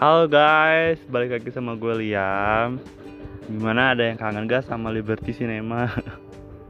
Halo 0.00 0.24
guys, 0.32 0.96
balik 1.12 1.36
lagi 1.36 1.52
sama 1.52 1.76
gue 1.76 1.92
Liam. 1.92 2.80
Gimana 3.52 3.92
ada 3.92 4.08
yang 4.08 4.16
kangen 4.16 4.48
gak 4.48 4.64
sama 4.64 4.88
Liberty 4.88 5.36
Cinema? 5.36 5.92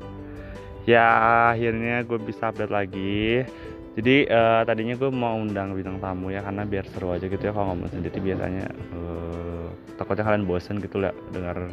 ya 0.91 1.06
akhirnya 1.55 2.02
gue 2.02 2.19
bisa 2.19 2.51
update 2.51 2.74
lagi. 2.74 3.46
Jadi 3.95 4.27
uh, 4.27 4.66
tadinya 4.66 4.98
gue 4.98 5.14
mau 5.14 5.38
undang 5.38 5.79
bintang 5.79 6.02
tamu 6.02 6.34
ya 6.34 6.43
Karena 6.43 6.66
biar 6.66 6.82
seru 6.91 7.14
aja 7.14 7.30
gitu 7.30 7.38
ya 7.38 7.55
kalau 7.55 7.70
ngomong 7.70 7.95
sendiri 7.95 8.19
biasanya. 8.19 8.66
Uh, 8.98 9.70
Takutnya 9.95 10.27
kalian 10.27 10.51
bosen 10.51 10.83
gitu 10.83 10.98
lah 10.98 11.15
dengar 11.30 11.70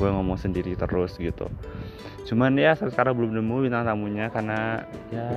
gue 0.00 0.08
ngomong 0.08 0.40
sendiri 0.40 0.72
terus 0.72 1.20
gitu. 1.20 1.52
Cuman 2.24 2.56
ya 2.56 2.72
sekarang 2.80 3.12
belum 3.12 3.36
nemu 3.44 3.68
bintang 3.68 3.84
tamunya 3.84 4.32
karena 4.32 4.88
ya 5.12 5.28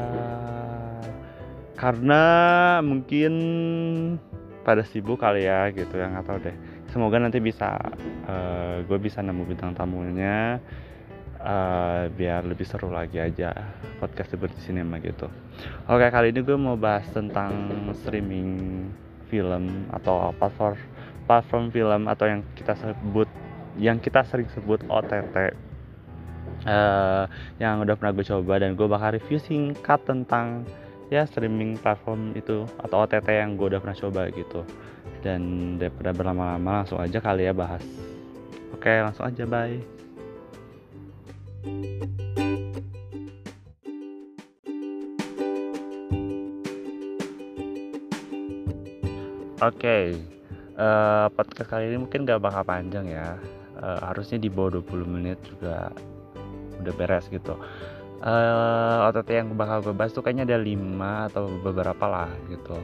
karena 1.76 2.24
mungkin 2.80 3.34
pada 4.68 4.84
sibuk 4.84 5.24
kali 5.24 5.48
ya 5.48 5.72
gitu 5.72 5.96
yang 5.96 6.12
nggak 6.12 6.28
tahu 6.28 6.38
deh. 6.44 6.56
Semoga 6.92 7.24
nanti 7.24 7.40
bisa 7.40 7.80
uh, 8.28 8.84
gue 8.84 9.00
bisa 9.00 9.24
nemu 9.24 9.48
bintang 9.48 9.72
tamunya 9.72 10.60
uh, 11.40 12.12
biar 12.12 12.44
lebih 12.44 12.68
seru 12.68 12.92
lagi 12.92 13.24
aja 13.24 13.56
podcast 14.04 14.36
seperti 14.36 14.60
sinema 14.60 15.00
gitu. 15.00 15.32
Oke 15.88 16.12
kali 16.12 16.36
ini 16.36 16.44
gue 16.44 16.60
mau 16.60 16.76
bahas 16.76 17.08
tentang 17.16 17.72
streaming 18.04 18.84
film 19.32 19.88
atau 19.96 20.36
platform 20.36 20.76
platform 21.28 21.66
film 21.72 22.02
atau 22.12 22.26
yang 22.28 22.42
kita 22.60 22.76
sebut 22.76 23.28
yang 23.80 24.04
kita 24.04 24.28
sering 24.28 24.52
sebut 24.52 24.84
OTT 24.90 25.36
uh, 25.38 25.48
eh, 26.66 27.24
yang 27.62 27.84
udah 27.84 27.94
pernah 27.94 28.16
gue 28.16 28.26
coba 28.26 28.58
dan 28.58 28.74
gue 28.74 28.88
bakal 28.90 29.16
review 29.16 29.38
singkat 29.38 30.02
tentang 30.08 30.66
ya 31.08 31.24
streaming 31.24 31.80
platform 31.80 32.36
itu 32.36 32.68
atau 32.84 33.08
OTT 33.08 33.28
yang 33.32 33.56
gue 33.56 33.72
udah 33.72 33.80
pernah 33.80 33.98
coba 33.98 34.22
gitu 34.32 34.62
dan 35.24 35.42
daripada 35.80 36.12
berlama-lama 36.12 36.84
langsung 36.84 37.00
aja 37.00 37.24
kali 37.24 37.48
ya 37.48 37.56
bahas 37.56 37.84
oke 38.76 38.92
langsung 38.92 39.28
aja 39.28 39.44
bye 39.48 39.80
Oke, 49.58 49.82
okay. 49.82 50.06
uh, 50.78 51.26
eh, 51.26 51.28
podcast 51.34 51.66
kali 51.66 51.90
ini 51.90 51.98
mungkin 51.98 52.30
gak 52.30 52.46
bakal 52.46 52.62
panjang 52.62 53.10
ya. 53.10 53.42
Uh, 53.82 53.98
harusnya 54.06 54.38
di 54.38 54.54
bawah 54.54 54.86
20 54.86 55.10
menit 55.10 55.42
juga 55.50 55.90
udah 56.78 56.94
beres 56.94 57.26
gitu 57.34 57.58
uh, 58.24 59.06
eh, 59.06 59.08
OTT 59.12 59.30
yang 59.34 59.50
bakal 59.58 59.84
gue 59.84 59.94
bahas 59.94 60.12
tuh 60.14 60.24
kayaknya 60.26 60.54
ada 60.54 60.58
lima 60.62 61.30
atau 61.30 61.50
beberapa 61.62 62.06
lah 62.08 62.32
gitu 62.50 62.78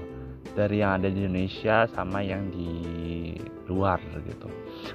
dari 0.53 0.85
yang 0.85 1.01
ada 1.01 1.09
di 1.09 1.25
Indonesia 1.25 1.89
sama 1.89 2.21
yang 2.21 2.53
di 2.53 2.69
luar 3.65 3.97
gitu. 4.21 4.45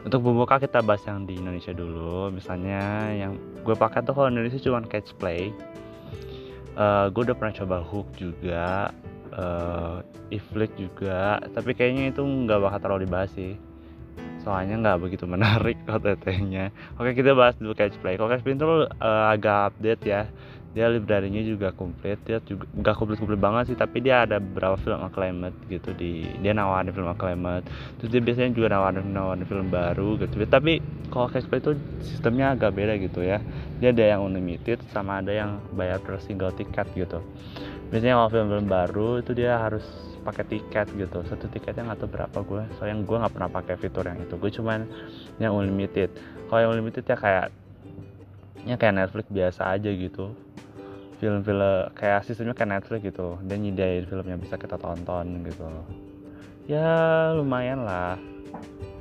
Untuk 0.06 0.22
pembuka 0.22 0.62
kita 0.62 0.78
bahas 0.86 1.02
yang 1.02 1.26
di 1.26 1.34
Indonesia 1.34 1.74
dulu. 1.74 2.30
Misalnya 2.30 3.10
yang 3.10 3.34
gue 3.66 3.74
pakai 3.74 4.06
tuh 4.06 4.14
kalau 4.14 4.30
Indonesia 4.30 4.62
cuma 4.62 4.86
Catch 4.86 5.18
Play. 5.18 5.50
Uh, 6.78 7.10
gue 7.10 7.26
udah 7.26 7.34
pernah 7.34 7.50
coba 7.58 7.82
Hook 7.82 8.06
juga, 8.14 8.94
uh, 9.34 9.98
Iflit 10.30 10.70
juga, 10.78 11.42
tapi 11.50 11.74
kayaknya 11.74 12.14
itu 12.14 12.22
nggak 12.22 12.62
bakal 12.62 12.78
terlalu 12.78 13.10
dibahas 13.10 13.34
sih 13.34 13.58
soalnya 14.42 14.78
nggak 14.78 14.98
begitu 15.02 15.24
menarik 15.26 15.78
OTT-nya. 15.86 16.70
Oke 16.96 17.14
kita 17.14 17.34
bahas 17.34 17.58
dulu 17.58 17.74
Catch 17.74 17.98
Play. 18.00 18.16
Kalau 18.16 18.30
Catch 18.30 18.44
Play 18.46 18.54
itu 18.54 18.66
uh, 18.66 19.24
agak 19.32 19.74
update 19.74 20.02
ya. 20.06 20.22
Dia 20.76 20.86
library-nya 20.92 21.42
juga 21.42 21.72
komplit. 21.74 22.20
Dia 22.28 22.38
juga 22.44 22.68
nggak 22.76 22.94
komplit-komplit 22.94 23.40
banget 23.40 23.72
sih, 23.72 23.76
tapi 23.76 24.04
dia 24.04 24.28
ada 24.28 24.38
beberapa 24.38 24.76
film 24.78 25.00
acclaimed 25.00 25.56
gitu 25.66 25.90
di 25.96 26.28
dia 26.38 26.52
nawarin 26.54 26.92
film 26.92 27.08
acclaimed. 27.08 27.66
Terus 27.98 28.10
dia 28.12 28.20
biasanya 28.22 28.52
juga 28.54 28.68
nawarin 28.76 29.10
nawarin 29.10 29.48
film 29.48 29.72
baru 29.72 30.20
gitu. 30.22 30.38
Tapi 30.44 30.78
kalau 31.10 31.26
Catch 31.32 31.48
Play 31.48 31.64
itu 31.64 31.72
sistemnya 32.04 32.54
agak 32.54 32.76
beda 32.76 32.94
gitu 33.00 33.24
ya. 33.24 33.42
Dia 33.82 33.90
ada 33.90 34.04
yang 34.16 34.28
unlimited 34.28 34.78
sama 34.92 35.24
ada 35.24 35.32
yang 35.34 35.58
bayar 35.74 35.98
per 36.04 36.20
single 36.22 36.52
tiket 36.54 36.86
gitu. 36.94 37.24
Biasanya 37.88 38.20
kalau 38.20 38.30
film-film 38.30 38.66
baru 38.68 39.08
itu 39.24 39.32
dia 39.32 39.56
harus 39.56 39.84
pakai 40.28 40.44
tiket 40.44 40.86
gitu. 40.92 41.24
Satu 41.24 41.48
tiketnya 41.48 41.88
nggak 41.88 42.04
tahu 42.04 42.10
berapa 42.12 42.38
gue 42.44 42.62
soalnya 42.76 43.00
gue 43.00 43.16
nggak 43.16 43.32
pernah 43.32 43.50
pakai 43.50 43.74
fitur 43.80 44.04
yang 44.04 44.20
itu. 44.20 44.34
Gue 44.36 44.52
cuman 44.52 44.84
yang 45.40 45.56
unlimited. 45.56 46.12
Kalau 46.52 46.60
yang 46.60 46.70
unlimited 46.76 47.08
ya 47.08 47.16
kayak 47.16 47.46
ya 48.68 48.76
kayak 48.76 48.94
Netflix 49.00 49.26
biasa 49.32 49.60
aja 49.72 49.88
gitu. 49.88 50.36
Film-film 51.18 51.90
kayak 51.96 52.28
sistemnya 52.28 52.52
kayak 52.52 52.78
Netflix 52.78 53.00
gitu. 53.08 53.40
Dan 53.42 53.64
nyediain 53.64 54.04
film 54.04 54.26
yang 54.28 54.38
bisa 54.38 54.60
kita 54.60 54.76
tonton 54.76 55.48
gitu. 55.48 55.64
Ya 56.68 57.32
lumayan 57.32 57.88
lah. 57.88 58.20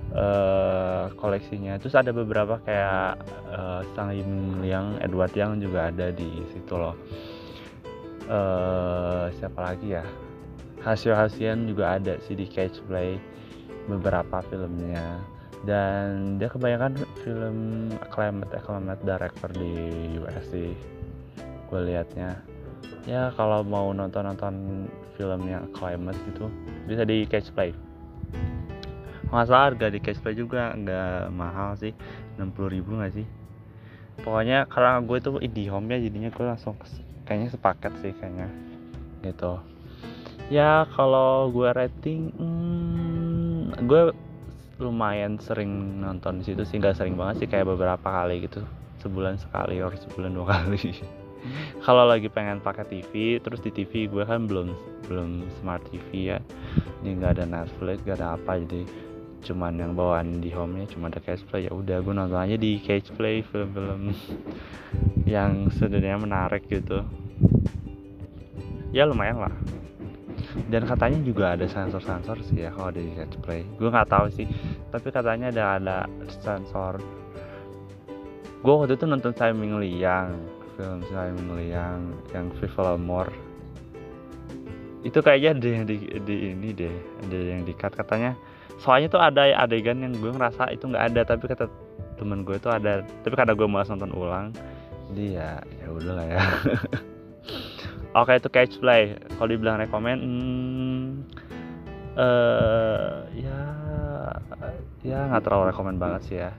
Uh, 0.07 1.11
koleksinya. 1.19 1.75
Terus 1.83 1.99
ada 1.99 2.15
beberapa 2.15 2.63
kayak 2.63 3.19
uh, 3.51 3.83
Sang 3.91 4.15
Liang 4.63 4.95
Edward 5.03 5.35
Yang 5.35 5.67
juga 5.67 5.91
ada 5.91 6.15
di 6.15 6.47
situ 6.55 6.73
loh. 6.79 6.95
Uh, 8.27 9.31
siapa 9.39 9.71
lagi 9.71 9.95
ya 9.95 10.03
hasil-hasilan 10.87 11.67
juga 11.67 11.99
ada 11.99 12.15
sih 12.23 12.39
di 12.39 12.47
Catch 12.47 12.79
Play 12.87 13.19
beberapa 13.91 14.39
filmnya. 14.47 15.19
Dan 15.67 16.37
dia 16.39 16.47
kebanyakan 16.47 16.95
film 17.25 17.89
acclaimed 17.99 18.47
acclaimed 18.55 19.01
director 19.03 19.51
di 19.51 19.75
US 20.23 20.47
sih 20.47 20.71
gue 21.67 21.81
liatnya. 21.83 22.39
Ya 23.03 23.35
kalau 23.35 23.67
mau 23.67 23.91
nonton 23.91 24.31
nonton 24.31 24.87
film 25.19 25.43
yang 25.43 25.67
acclaimed 25.67 26.15
gitu 26.31 26.47
bisa 26.87 27.03
di 27.03 27.27
Catch 27.27 27.51
Play. 27.51 27.75
Nggak 29.27 29.51
harga 29.51 29.91
di 29.91 29.99
Catch 29.99 30.23
Play 30.23 30.39
juga 30.39 30.71
nggak 30.71 31.35
mahal 31.35 31.75
sih 31.75 31.91
60 32.39 32.71
ribu 32.71 32.95
nggak 32.95 33.11
sih? 33.11 33.27
Pokoknya 34.23 34.71
karena 34.71 35.03
gue 35.03 35.17
tuh 35.19 35.43
indie 35.43 35.67
home 35.67 35.91
ya 35.91 35.99
jadinya 35.99 36.31
gue 36.31 36.45
langsung 36.47 36.79
kayaknya 37.27 37.51
sepaket 37.51 37.91
sih 37.99 38.13
kayaknya. 38.15 38.47
Gitu 39.25 39.76
ya 40.47 40.87
kalau 40.95 41.51
gue 41.51 41.67
rating 41.75 42.31
hmm, 42.35 43.83
gue 43.83 44.15
lumayan 44.77 45.41
sering 45.41 46.01
nonton 46.01 46.41
di 46.41 46.53
situ 46.53 46.63
sih. 46.63 46.77
Nggak 46.77 46.97
sering 47.01 47.17
banget 47.17 47.45
sih 47.45 47.47
kayak 47.49 47.67
beberapa 47.67 48.07
kali 48.07 48.45
gitu. 48.45 48.61
Sebulan 49.01 49.41
sekali 49.41 49.81
atau 49.81 49.97
sebulan 50.09 50.31
dua 50.33 50.45
kali. 50.53 50.93
Kalau 51.85 52.03
lagi 52.09 52.27
pengen 52.27 52.59
pakai 52.59 52.85
TV 52.89 53.39
terus 53.39 53.61
di 53.61 53.71
TV 53.71 54.09
gue 54.09 54.23
kan 54.25 54.45
belum 54.45 54.73
belum 55.09 55.45
smart 55.59 55.81
TV 55.89 56.35
ya. 56.35 56.39
Ini 57.01 57.17
nggak 57.21 57.41
ada 57.41 57.45
Netflix 57.45 58.01
nggak 58.05 58.17
ada 58.21 58.37
apa. 58.37 58.61
Jadi 58.61 58.81
cuman 59.45 59.79
yang 59.79 59.93
bawaan 59.93 60.43
di 60.43 60.49
home 60.51 60.81
nya 60.81 60.85
cuma 60.89 61.09
ada 61.09 61.21
Catch 61.21 61.45
Play. 61.49 61.69
Ya 61.69 61.73
udah 61.73 61.97
gue 62.01 62.13
nonton 62.13 62.37
aja 62.37 62.57
di 62.57 62.77
Catch 62.81 63.13
Play 63.17 63.41
film-film 63.41 64.13
yang 65.25 65.73
sebenarnya 65.73 66.17
menarik 66.21 66.69
gitu. 66.69 67.01
Ya 68.93 69.03
lumayan 69.03 69.41
lah 69.41 69.53
dan 70.67 70.83
katanya 70.83 71.19
juga 71.21 71.53
ada 71.53 71.65
sensor-sensor 71.69 72.41
sih 72.45 72.65
ya 72.65 72.73
kalau 72.73 72.91
di 72.91 73.13
catch 73.13 73.37
play 73.45 73.61
gue 73.77 73.89
nggak 73.89 74.09
tahu 74.09 74.27
sih 74.33 74.47
tapi 74.89 75.07
katanya 75.13 75.53
ada 75.53 75.63
ada 75.79 75.97
sensor. 76.41 76.99
Gue 78.65 78.73
waktu 78.73 78.97
itu 78.97 79.05
nonton 79.05 79.31
Simon 79.37 79.77
Liang 79.79 80.33
film 80.75 81.05
Simon 81.09 81.57
Liang 81.57 82.01
yang 82.33 82.49
Viva 82.57 82.97
More 82.97 83.31
itu 85.05 85.21
kayaknya 85.21 85.77
ada 85.77 85.85
di, 85.87 85.97
di 86.25 86.35
ini 86.51 86.69
deh 86.73 86.95
ada 87.23 87.37
yang 87.37 87.61
di 87.63 87.71
cut 87.77 87.93
katanya 87.93 88.33
soalnya 88.81 89.07
tuh 89.07 89.21
ada 89.21 89.45
adegan 89.61 90.01
yang 90.01 90.13
gue 90.17 90.33
ngerasa 90.33 90.73
itu 90.73 90.89
nggak 90.89 91.05
ada 91.13 91.21
tapi 91.23 91.47
kata 91.47 91.65
temen 92.17 92.41
gue 92.41 92.57
itu 92.57 92.65
ada. 92.65 93.05
Tapi 93.21 93.33
karena 93.37 93.53
gue 93.53 93.67
malas 93.69 93.93
nonton 93.93 94.09
ulang 94.11 94.49
dia 95.15 95.39
ya 95.39 95.51
ya 95.79 95.87
udahlah 95.87 96.25
ya 96.27 96.41
oke 98.17 98.33
itu 98.33 98.49
catch 98.49 98.81
play. 98.81 99.17
Kalau 99.37 99.49
dibilang 99.49 99.77
rekomend 99.77 100.19
hmm, 100.21 101.05
uh, 102.17 103.25
ya 103.37 103.59
ya 105.05 105.17
nggak 105.29 105.43
terlalu 105.45 105.63
rekomend 105.69 105.97
banget 106.01 106.21
sih 106.25 106.37
ya. 106.41 106.51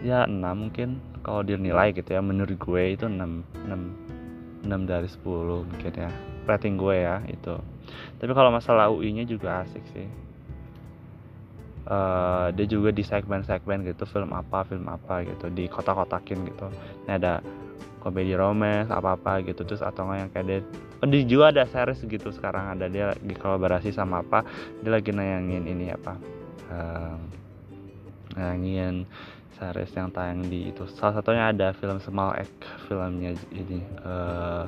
Ya 0.00 0.20
6 0.24 0.40
mungkin. 0.54 1.02
Kalau 1.20 1.44
dinilai 1.44 1.92
gitu 1.92 2.16
ya 2.16 2.24
menurut 2.24 2.56
gue 2.56 2.82
itu 2.96 3.04
6 3.04 3.20
6 3.20 4.64
6 4.64 4.90
dari 4.90 5.08
10 5.10 5.68
mungkin 5.68 5.92
ya. 5.92 6.10
Rating 6.48 6.74
gue 6.80 6.96
ya 6.96 7.20
itu. 7.28 7.54
Tapi 8.22 8.32
kalau 8.32 8.50
masalah 8.54 8.88
UI 8.88 9.12
nya 9.12 9.24
juga 9.26 9.66
asik 9.66 9.84
sih. 9.92 10.08
Uh, 11.90 12.54
dia 12.54 12.70
juga 12.70 12.94
di 12.94 13.02
segmen-segmen 13.02 13.82
gitu 13.82 14.06
film 14.06 14.30
apa 14.30 14.62
film 14.62 14.86
apa 14.86 15.26
gitu 15.26 15.50
di 15.50 15.66
kotak-kotakin 15.66 16.46
gitu. 16.46 16.70
Ini 17.04 17.18
ada 17.18 17.42
komedi 18.00 18.32
romance 18.34 18.90
apa 18.90 19.14
apa 19.14 19.44
gitu. 19.44 19.62
Terus 19.62 19.84
atau 19.84 20.08
nggak 20.08 20.18
yang 20.18 20.30
kayak 20.32 20.46
dia 20.48 20.58
oh, 21.00 21.08
di 21.08 21.18
juga 21.28 21.52
ada 21.52 21.64
series 21.68 22.00
gitu 22.04 22.32
sekarang 22.32 22.74
ada 22.74 22.88
dia 22.88 23.12
di 23.20 23.36
kolaborasi 23.36 23.92
sama 23.92 24.24
apa 24.24 24.42
dia 24.80 24.90
lagi 24.90 25.12
nayangin 25.12 25.64
ini 25.68 25.92
apa 25.92 26.16
um, 26.72 27.18
nayangin 28.34 29.04
series 29.60 29.92
yang 29.92 30.08
tayang 30.10 30.40
di 30.48 30.72
itu. 30.72 30.88
Salah 30.96 31.20
satunya 31.20 31.52
ada 31.52 31.76
film 31.76 32.00
Small 32.00 32.40
Egg 32.40 32.52
filmnya 32.88 33.36
ini 33.52 33.84
uh, 34.02 34.64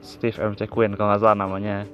Steve 0.00 0.40
M. 0.40 0.56
Queen 0.56 0.96
kalau 0.96 1.12
nggak 1.12 1.20
salah 1.20 1.36
namanya. 1.36 1.84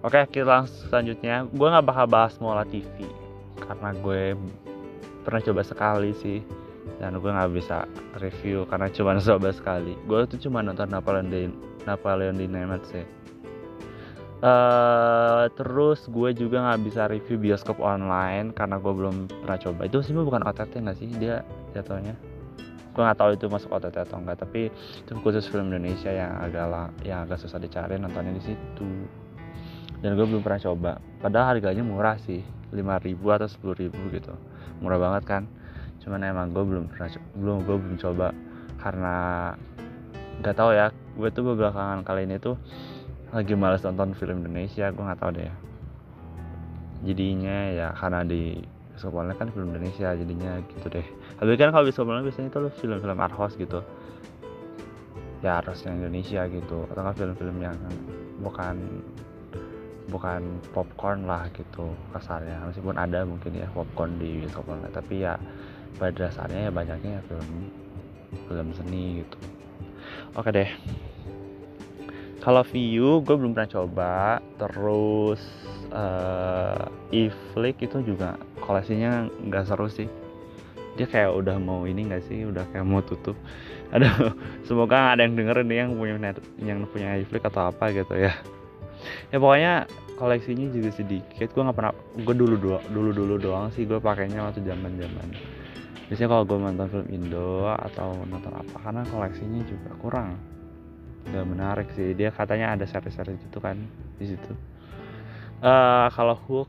Oke 0.00 0.24
kita 0.30 0.64
langsung 0.64 0.88
selanjutnya. 0.88 1.44
Gue 1.52 1.68
nggak 1.68 1.84
bakal 1.84 2.06
bahas 2.08 2.34
Mola 2.40 2.64
TV 2.64 3.04
karena 3.58 3.90
gue 3.92 4.38
pernah 5.26 5.44
coba 5.44 5.62
sekali 5.66 6.16
sih 6.16 6.40
dan 6.98 7.14
gue 7.20 7.30
nggak 7.30 7.52
bisa 7.54 7.86
review 8.18 8.66
karena 8.66 8.90
cuma 8.90 9.14
coba 9.20 9.48
sekali. 9.58 9.94
Gue 10.08 10.26
tuh 10.26 10.40
cuma 10.42 10.64
nonton 10.64 10.90
Napoleon 10.90 11.28
di 11.30 11.46
Napoleon 11.86 12.34
Dynamite 12.34 12.86
sih. 12.88 13.06
Uh, 14.38 15.50
terus 15.58 16.06
gue 16.06 16.30
juga 16.30 16.62
nggak 16.62 16.80
bisa 16.86 17.10
review 17.10 17.42
bioskop 17.42 17.82
online 17.82 18.54
karena 18.54 18.78
gue 18.78 18.92
belum 18.92 19.26
pernah 19.42 19.58
coba. 19.58 19.80
Itu 19.86 19.98
sih 20.02 20.14
bukan 20.14 20.46
OTT 20.46 20.78
nggak 20.78 20.98
sih? 20.98 21.10
Dia 21.18 21.42
jatuhnya? 21.74 22.14
Gue 22.94 23.02
nggak 23.02 23.18
tahu 23.18 23.30
itu 23.34 23.46
masuk 23.50 23.70
OTT 23.74 23.96
atau 23.98 24.18
enggak 24.18 24.42
tapi 24.42 24.70
itu 24.74 25.10
khusus 25.22 25.46
film 25.46 25.70
Indonesia 25.70 26.10
yang 26.10 26.38
agak 26.38 26.66
yang 27.02 27.26
agak 27.26 27.38
susah 27.42 27.58
dicari 27.58 27.98
nontonnya 27.98 28.34
di 28.34 28.42
situ. 28.42 28.90
Dan 29.98 30.14
gue 30.14 30.26
belum 30.26 30.46
pernah 30.46 30.62
coba. 30.62 30.92
Padahal 31.18 31.58
harganya 31.58 31.82
murah 31.82 32.14
sih 32.22 32.42
5000 32.70 33.18
atau 33.18 33.74
10000 33.74 33.90
gitu. 33.90 34.34
Murah 34.78 34.98
banget 35.02 35.22
kan 35.26 35.42
cuman 36.08 36.24
emang 36.24 36.48
gue 36.56 36.64
belum 36.64 36.88
pernah 36.88 37.12
belum 37.36 37.68
gue 37.68 37.76
belum 37.76 37.96
coba. 38.00 38.32
Karena 38.80 39.52
nggak 40.40 40.56
tahu 40.56 40.70
ya 40.72 40.88
gue 40.88 41.28
tuh 41.28 41.52
belakangan 41.52 42.00
kali 42.00 42.24
ini 42.24 42.40
tuh 42.40 42.56
lagi 43.28 43.52
males 43.52 43.84
nonton 43.84 44.16
film 44.16 44.40
Indonesia 44.40 44.88
gue 44.88 45.04
nggak 45.04 45.20
tahu 45.20 45.30
deh. 45.36 45.52
Jadinya 47.04 47.56
ya 47.76 47.88
karena 47.92 48.24
di 48.24 48.56
sekolahnya 48.96 49.36
kan 49.36 49.52
film 49.52 49.76
Indonesia 49.76 50.16
jadinya 50.16 50.58
gitu 50.64 50.88
deh. 50.88 51.06
Tapi 51.36 51.52
kan 51.60 51.68
kalau 51.70 51.84
di 51.84 51.92
sekolahnya 51.92 52.24
biasanya 52.24 52.48
itu 52.48 52.60
film-film 52.80 53.18
art 53.20 53.36
house 53.36 53.54
gitu. 53.60 53.84
Ya 55.44 55.60
yang 55.60 56.02
Indonesia 56.02 56.48
gitu 56.50 56.88
atau 56.88 57.02
kan 57.04 57.14
film-film 57.14 57.62
yang 57.62 57.76
bukan 58.42 59.04
bukan 60.08 60.40
popcorn 60.72 61.28
lah 61.28 61.46
gitu 61.52 61.92
kasarnya. 62.16 62.64
Meskipun 62.64 62.96
ada 62.96 63.28
mungkin 63.28 63.60
ya 63.60 63.68
popcorn 63.76 64.16
di 64.16 64.48
sekolahnya 64.48 64.90
tapi 64.90 65.22
ya 65.22 65.36
pada 65.98 66.30
dasarnya 66.30 66.70
ya 66.70 66.72
banyaknya 66.72 67.10
ya 67.18 67.22
film 67.26 67.48
film 68.48 68.68
seni 68.72 69.26
gitu. 69.26 69.36
Oke 70.38 70.54
deh. 70.54 70.70
Kalau 72.38 72.62
view 72.64 73.20
gue 73.20 73.34
belum 73.36 73.52
pernah 73.52 73.70
coba. 73.70 74.38
Terus 74.56 75.42
uh, 75.92 76.86
iflik 77.12 77.82
itu 77.84 78.00
juga 78.04 78.38
koleksinya 78.62 79.28
nggak 79.48 79.66
seru 79.68 79.90
sih. 79.90 80.08
Dia 80.96 81.06
kayak 81.06 81.34
udah 81.34 81.56
mau 81.60 81.84
ini 81.84 82.08
nggak 82.08 82.24
sih? 82.26 82.46
Udah 82.46 82.64
kayak 82.72 82.86
mau 82.86 83.02
tutup. 83.02 83.36
Ada 83.94 84.36
semoga 84.68 85.16
ada 85.16 85.24
yang 85.24 85.32
dengerin 85.32 85.64
nih 85.64 85.78
yang 85.80 85.96
punya 85.96 86.20
net, 86.20 86.36
yang 86.60 86.84
punya 86.92 87.16
iflik 87.24 87.40
atau 87.48 87.72
apa 87.72 87.88
gitu 87.88 88.20
ya. 88.20 88.36
Ya 89.32 89.40
pokoknya 89.40 89.88
koleksinya 90.20 90.68
juga 90.68 90.92
sedikit. 90.92 91.48
Gue 91.56 91.62
nggak 91.64 91.72
pernah 91.72 91.96
gue 91.96 92.34
dulu 92.36 92.54
dulu 92.60 92.78
dulu 92.92 93.10
dulu 93.16 93.34
doang 93.40 93.72
sih. 93.72 93.88
Gue 93.88 93.96
pakainya 93.96 94.44
waktu 94.44 94.60
zaman 94.60 95.00
zaman 95.00 95.57
biasanya 96.08 96.28
kalau 96.32 96.44
gue 96.48 96.58
nonton 96.58 96.86
film 96.88 97.08
Indo 97.12 97.68
atau 97.68 98.24
nonton 98.24 98.52
apa 98.52 98.76
karena 98.80 99.04
koleksinya 99.06 99.60
juga 99.68 99.90
kurang. 100.00 100.40
Nggak 101.28 101.46
menarik 101.46 101.88
sih. 101.92 102.16
Dia 102.16 102.32
katanya 102.32 102.72
ada 102.72 102.88
seri-seri 102.88 103.36
gitu 103.36 103.60
kan 103.60 103.76
di 104.16 104.32
situ. 104.32 104.52
Uh, 105.60 106.08
kalau 106.16 106.34
hook 106.48 106.68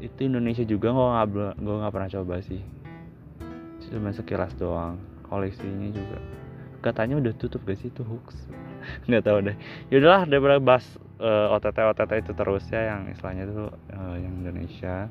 itu 0.00 0.26
Indonesia 0.26 0.64
juga 0.64 0.90
gue 0.90 1.06
nggak 1.06 1.26
gue 1.60 1.74
nggak 1.84 1.92
pernah 1.92 2.10
coba 2.10 2.34
sih. 2.40 2.62
Cuma 3.92 4.10
sekilas 4.10 4.56
doang 4.56 4.96
koleksinya 5.28 5.88
juga. 5.92 6.18
Katanya 6.82 7.22
udah 7.22 7.32
tutup 7.38 7.62
gak 7.62 7.78
sih 7.78 7.94
itu 7.94 8.02
hooks 8.02 8.34
nggak 9.06 9.22
tahu 9.22 9.38
deh. 9.46 9.56
Yaudahlah 9.88 10.26
daripada 10.26 10.58
bahas 10.58 10.84
uh, 11.22 11.48
eh, 11.48 11.54
OTT 11.54 11.78
OTT 11.78 12.12
itu 12.26 12.32
terus 12.34 12.64
ya 12.68 12.96
yang 12.96 13.06
istilahnya 13.08 13.44
itu 13.46 13.64
uh, 13.70 14.16
yang 14.18 14.34
Indonesia. 14.42 15.06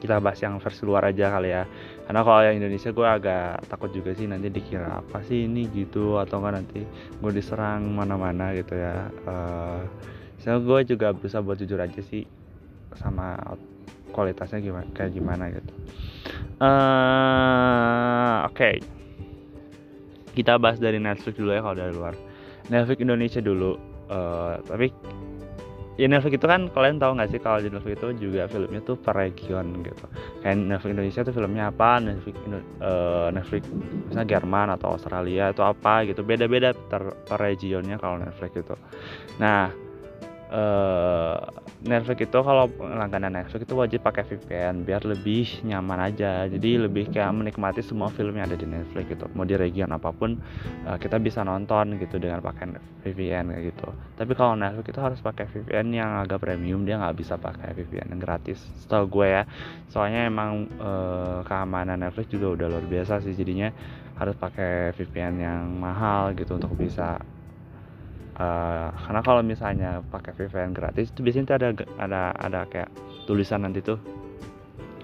Kita 0.00 0.16
bahas 0.16 0.40
yang 0.40 0.56
versi 0.56 0.82
luar 0.88 1.12
aja 1.12 1.28
kali 1.28 1.52
ya 1.52 1.68
karena 2.10 2.26
kalau 2.26 2.42
yang 2.42 2.58
Indonesia 2.58 2.90
gue 2.90 3.06
agak 3.06 3.70
takut 3.70 3.94
juga 3.94 4.10
sih 4.18 4.26
nanti 4.26 4.50
dikira 4.50 4.98
apa 4.98 5.22
sih 5.22 5.46
ini 5.46 5.70
gitu? 5.70 6.18
Atau 6.18 6.42
enggak 6.42 6.58
nanti 6.58 6.82
gue 7.22 7.30
diserang 7.30 7.86
mana-mana 7.86 8.50
gitu 8.50 8.74
ya. 8.74 9.14
Uh, 9.22 9.86
so 10.42 10.58
gue 10.58 10.90
juga 10.90 11.14
berusaha 11.14 11.38
buat 11.38 11.62
jujur 11.62 11.78
aja 11.78 12.02
sih 12.02 12.26
sama 12.98 13.38
kualitasnya 14.10 14.58
gimana 14.58 14.90
kayak 14.90 15.14
gimana 15.14 15.54
gitu. 15.54 15.70
Uh, 16.58 18.50
oke. 18.50 18.58
Okay. 18.58 18.82
kita 20.34 20.58
bahas 20.58 20.82
dari 20.82 20.98
Netflix 20.98 21.38
dulu 21.38 21.54
ya 21.54 21.62
kalau 21.62 21.78
dari 21.78 21.94
luar. 21.94 22.18
Netflix 22.74 22.98
Indonesia 22.98 23.38
dulu. 23.38 23.78
Uh, 24.10 24.58
tapi 24.66 24.90
Netflix 26.06 26.38
itu 26.38 26.46
kan 26.46 26.70
kalian 26.70 26.96
tahu 27.02 27.18
nggak 27.18 27.28
sih 27.34 27.40
kalau 27.42 27.58
di 27.58 27.68
Netflix 27.68 27.98
itu 28.00 28.08
juga 28.30 28.46
filmnya 28.46 28.80
tuh 28.86 28.96
per 28.96 29.14
region 29.18 29.84
gitu. 29.84 30.04
Kayak 30.40 30.56
Netflix 30.56 30.90
Indonesia 30.94 31.20
tuh 31.26 31.34
filmnya 31.34 31.64
apa 31.68 31.90
Netflix 31.98 32.36
uh, 32.80 33.28
Netflix 33.34 33.62
misalnya 34.08 34.28
Jerman 34.38 34.68
atau 34.78 34.96
Australia 34.96 35.50
atau 35.50 35.68
apa 35.68 36.06
gitu. 36.06 36.22
Beda-beda 36.22 36.72
per 36.72 37.10
regionnya 37.36 37.98
kalau 37.98 38.22
Netflix 38.22 38.52
itu 38.54 38.76
nah 39.40 39.89
uh, 40.50 41.38
Netflix 41.80 42.28
itu 42.28 42.38
kalau 42.44 42.68
langganan 42.78 43.32
Netflix 43.32 43.64
itu 43.64 43.74
wajib 43.78 44.04
pakai 44.04 44.26
VPN 44.26 44.84
biar 44.84 45.06
lebih 45.06 45.64
nyaman 45.64 46.12
aja. 46.12 46.44
Jadi 46.50 46.76
lebih 46.76 47.08
kayak 47.08 47.32
menikmati 47.32 47.80
semua 47.80 48.12
film 48.12 48.36
yang 48.36 48.50
ada 48.50 48.58
di 48.58 48.68
Netflix 48.68 49.08
gitu. 49.08 49.24
Mau 49.32 49.48
di 49.48 49.56
region 49.56 49.88
apa 49.94 50.12
pun 50.12 50.36
uh, 50.84 50.98
kita 51.00 51.16
bisa 51.22 51.40
nonton 51.46 51.96
gitu 51.96 52.20
dengan 52.20 52.44
pakai 52.44 52.76
VPN 53.06 53.54
kayak 53.54 53.64
gitu. 53.72 53.88
Tapi 54.18 54.32
kalau 54.36 54.58
Netflix 54.58 54.92
itu 54.92 55.00
harus 55.00 55.20
pakai 55.24 55.46
VPN 55.48 55.86
yang 55.94 56.10
agak 56.20 56.42
premium 56.44 56.84
dia 56.84 57.00
nggak 57.00 57.16
bisa 57.16 57.40
pakai 57.40 57.72
VPN 57.72 58.18
yang 58.18 58.20
gratis. 58.20 58.60
Setahu 58.84 59.08
gue 59.08 59.26
ya 59.40 59.42
soalnya 59.88 60.28
emang 60.28 60.68
uh, 60.82 61.40
keamanan 61.46 62.02
Netflix 62.02 62.28
juga 62.28 62.52
udah 62.52 62.66
luar 62.68 62.84
biasa 62.84 63.24
sih. 63.24 63.32
Jadinya 63.32 63.72
harus 64.20 64.36
pakai 64.36 64.92
VPN 65.00 65.34
yang 65.40 65.64
mahal 65.80 66.36
gitu 66.36 66.60
untuk 66.60 66.76
bisa 66.76 67.16
uh, 68.40 68.88
karena 68.96 69.20
kalau 69.20 69.42
misalnya 69.44 70.00
pakai 70.08 70.32
VPN 70.32 70.72
gratis 70.72 71.12
itu 71.12 71.20
biasanya 71.20 71.60
ada 71.60 71.68
ada 72.00 72.20
ada 72.40 72.60
kayak 72.66 72.88
tulisan 73.28 73.62
nanti 73.62 73.84
tuh 73.84 74.00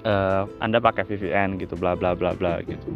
uh, 0.08 0.48
anda 0.64 0.80
pakai 0.80 1.04
VPN 1.04 1.60
gitu 1.60 1.76
bla 1.76 1.92
bla 1.92 2.16
bla 2.16 2.32
bla 2.32 2.64
gitu. 2.64 2.88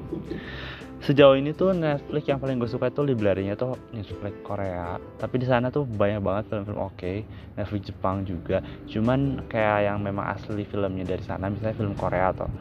Sejauh 1.00 1.32
ini 1.32 1.56
tuh 1.56 1.72
Netflix 1.72 2.28
yang 2.28 2.36
paling 2.44 2.60
gue 2.60 2.68
suka 2.68 2.92
itu 2.92 3.00
library-nya 3.00 3.56
tuh 3.56 3.72
Netflix 3.96 4.36
Korea. 4.44 5.00
Tapi 5.16 5.40
di 5.40 5.48
sana 5.48 5.72
tuh 5.72 5.88
banyak 5.88 6.20
banget 6.20 6.52
film-film 6.52 6.76
oke 6.76 6.92
okay. 6.92 7.24
Netflix 7.56 7.88
Jepang 7.88 8.28
juga. 8.28 8.60
Cuman 8.84 9.48
kayak 9.48 9.88
yang 9.88 10.04
memang 10.04 10.28
asli 10.28 10.68
filmnya 10.68 11.08
dari 11.08 11.24
sana 11.24 11.48
misalnya 11.48 11.76
film 11.80 11.96
Korea 11.96 12.36
atau 12.36 12.52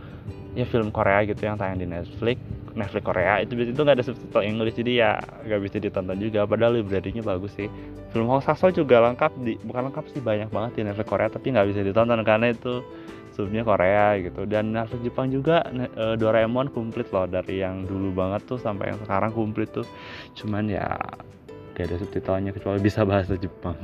ya 0.56 0.64
film 0.64 0.88
Korea 0.90 1.28
gitu 1.28 1.46
yang 1.46 1.60
tayang 1.60 1.84
di 1.84 1.88
Netflix 1.92 2.40
Netflix 2.80 3.04
Korea 3.04 3.44
itu 3.44 3.52
biasanya 3.60 3.76
itu 3.76 3.82
nggak 3.84 3.98
ada 4.00 4.06
subtitle 4.08 4.44
English 4.48 4.76
jadi 4.80 4.92
ya 4.96 5.12
nggak 5.20 5.62
bisa 5.68 5.78
ditonton 5.84 6.18
juga. 6.18 6.48
Padahal 6.48 6.80
library-nya 6.80 7.22
bagus 7.22 7.52
sih. 7.60 7.68
Film 8.16 8.32
Hong 8.32 8.42
Saso 8.42 8.72
juga 8.72 9.04
lengkap 9.04 9.32
di 9.44 9.60
bukan 9.62 9.92
lengkap 9.92 10.06
sih 10.10 10.24
banyak 10.24 10.50
banget 10.50 10.72
di 10.80 10.82
Netflix 10.88 11.08
Korea 11.12 11.28
tapi 11.28 11.52
nggak 11.52 11.68
bisa 11.70 11.80
ditonton 11.84 12.24
karena 12.24 12.48
itu 12.56 12.82
subnya 13.36 13.64
Korea 13.64 14.20
gitu. 14.20 14.44
Dan 14.48 14.76
Netflix 14.76 15.00
Jepang 15.04 15.32
juga 15.32 15.64
e, 15.72 16.20
Doraemon 16.20 16.72
komplit 16.76 17.08
loh 17.16 17.24
dari 17.24 17.64
yang 17.64 17.88
dulu 17.88 18.12
banget 18.12 18.44
tuh 18.48 18.60
sampai 18.60 18.92
yang 18.92 19.00
sekarang 19.00 19.32
komplit 19.32 19.72
tuh. 19.72 19.88
Cuman 20.36 20.68
ya 20.68 21.00
gak 21.80 21.88
ada 21.88 21.96
subtitlenya 22.04 22.52
kecuali 22.52 22.84
bisa 22.84 23.08
bahasa 23.08 23.40
Jepang. 23.40 23.80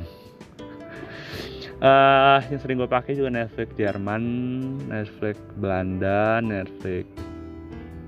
Uh, 1.76 2.40
yang 2.48 2.56
sering 2.56 2.80
gue 2.80 2.88
pakai 2.88 3.12
juga 3.20 3.28
Netflix 3.28 3.68
Jerman 3.76 4.24
Netflix 4.88 5.36
Belanda 5.60 6.40
Netflix 6.40 7.04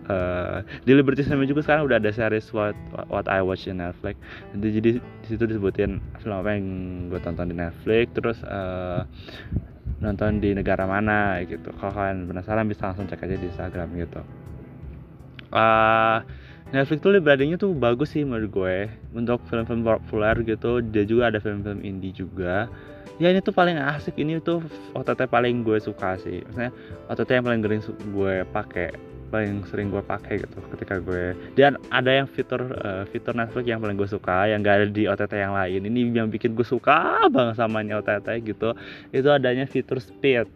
uh, 0.09 0.65
di 0.83 0.93
Liberty 0.97 1.23
Cinema 1.23 1.45
juga 1.45 1.63
sekarang 1.63 1.87
udah 1.87 2.01
ada 2.01 2.11
series 2.11 2.51
what 2.57 2.75
what 3.13 3.29
I 3.29 3.45
watch 3.45 3.69
in 3.69 3.79
Netflix. 3.79 4.17
Jadi 4.57 4.99
di 4.99 5.27
situ 5.29 5.45
disebutin 5.45 6.01
film 6.21 6.37
apa 6.41 6.57
yang 6.57 6.67
gue 7.13 7.21
tonton 7.23 7.53
di 7.53 7.57
Netflix 7.57 8.11
terus 8.17 8.39
uh, 8.49 9.05
nonton 10.01 10.43
di 10.43 10.57
negara 10.57 10.89
mana 10.89 11.41
gitu. 11.45 11.71
Kalau 11.79 11.93
kalian 11.93 12.27
penasaran 12.27 12.67
bisa 12.67 12.91
langsung 12.91 13.07
cek 13.07 13.23
aja 13.23 13.37
di 13.37 13.47
Instagram 13.47 13.89
gitu. 13.97 14.21
Uh, 15.49 16.21
Netflix 16.69 17.01
tuh 17.01 17.17
library 17.17 17.57
tuh 17.57 17.73
bagus 17.73 18.13
sih 18.13 18.29
menurut 18.29 18.53
gue 18.53 18.77
untuk 19.17 19.41
film-film 19.49 19.81
populer 19.85 20.37
gitu. 20.45 20.85
Dia 20.85 21.05
juga 21.09 21.33
ada 21.33 21.41
film-film 21.41 21.81
indie 21.81 22.13
juga. 22.13 22.69
Ya 23.19 23.33
ini 23.33 23.41
tuh 23.41 23.57
paling 23.57 23.81
asik. 23.81 24.21
Ini 24.21 24.39
tuh 24.45 24.63
OTT 24.93 25.27
paling 25.27 25.65
gue 25.65 25.81
suka 25.81 26.21
sih. 26.21 26.45
Maksudnya 26.45 26.71
OTT 27.09 27.31
yang 27.41 27.45
paling 27.49 27.61
sering 27.65 27.83
gue 28.13 28.35
pakai 28.53 28.93
paling 29.29 29.65
sering 29.69 29.93
gue 29.93 30.01
pakai 30.01 30.41
gitu 30.41 30.59
ketika 30.75 30.99
gue 30.99 31.37
dan 31.55 31.77
ada 31.93 32.09
yang 32.09 32.27
fitur 32.27 32.73
uh, 32.81 33.05
fitur 33.09 33.37
Netflix 33.37 33.65
yang 33.69 33.81
paling 33.81 33.97
gue 34.01 34.09
suka 34.09 34.49
yang 34.49 34.65
gak 34.65 34.85
ada 34.85 34.89
di 34.89 35.05
OTT 35.05 35.33
yang 35.37 35.55
lain. 35.55 35.81
Ini 35.85 36.01
yang 36.25 36.29
bikin 36.33 36.57
gue 36.57 36.65
suka 36.65 37.29
banget 37.35 37.61
sama 37.61 37.85
OTT 37.85 38.29
gitu 38.43 38.73
itu 39.13 39.29
adanya 39.29 39.69
fitur 39.69 40.01
speed. 40.01 40.49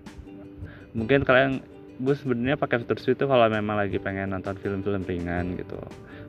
Mungkin 0.96 1.24
kalian 1.24 1.60
gue 2.02 2.14
sebenarnya 2.16 2.56
pakai 2.56 2.82
fitur 2.82 2.98
speed 2.98 3.16
itu 3.22 3.26
kalau 3.28 3.46
memang 3.46 3.76
lagi 3.78 4.00
pengen 4.00 4.32
nonton 4.32 4.56
film-film 4.58 5.04
ringan 5.04 5.54
gitu 5.60 5.78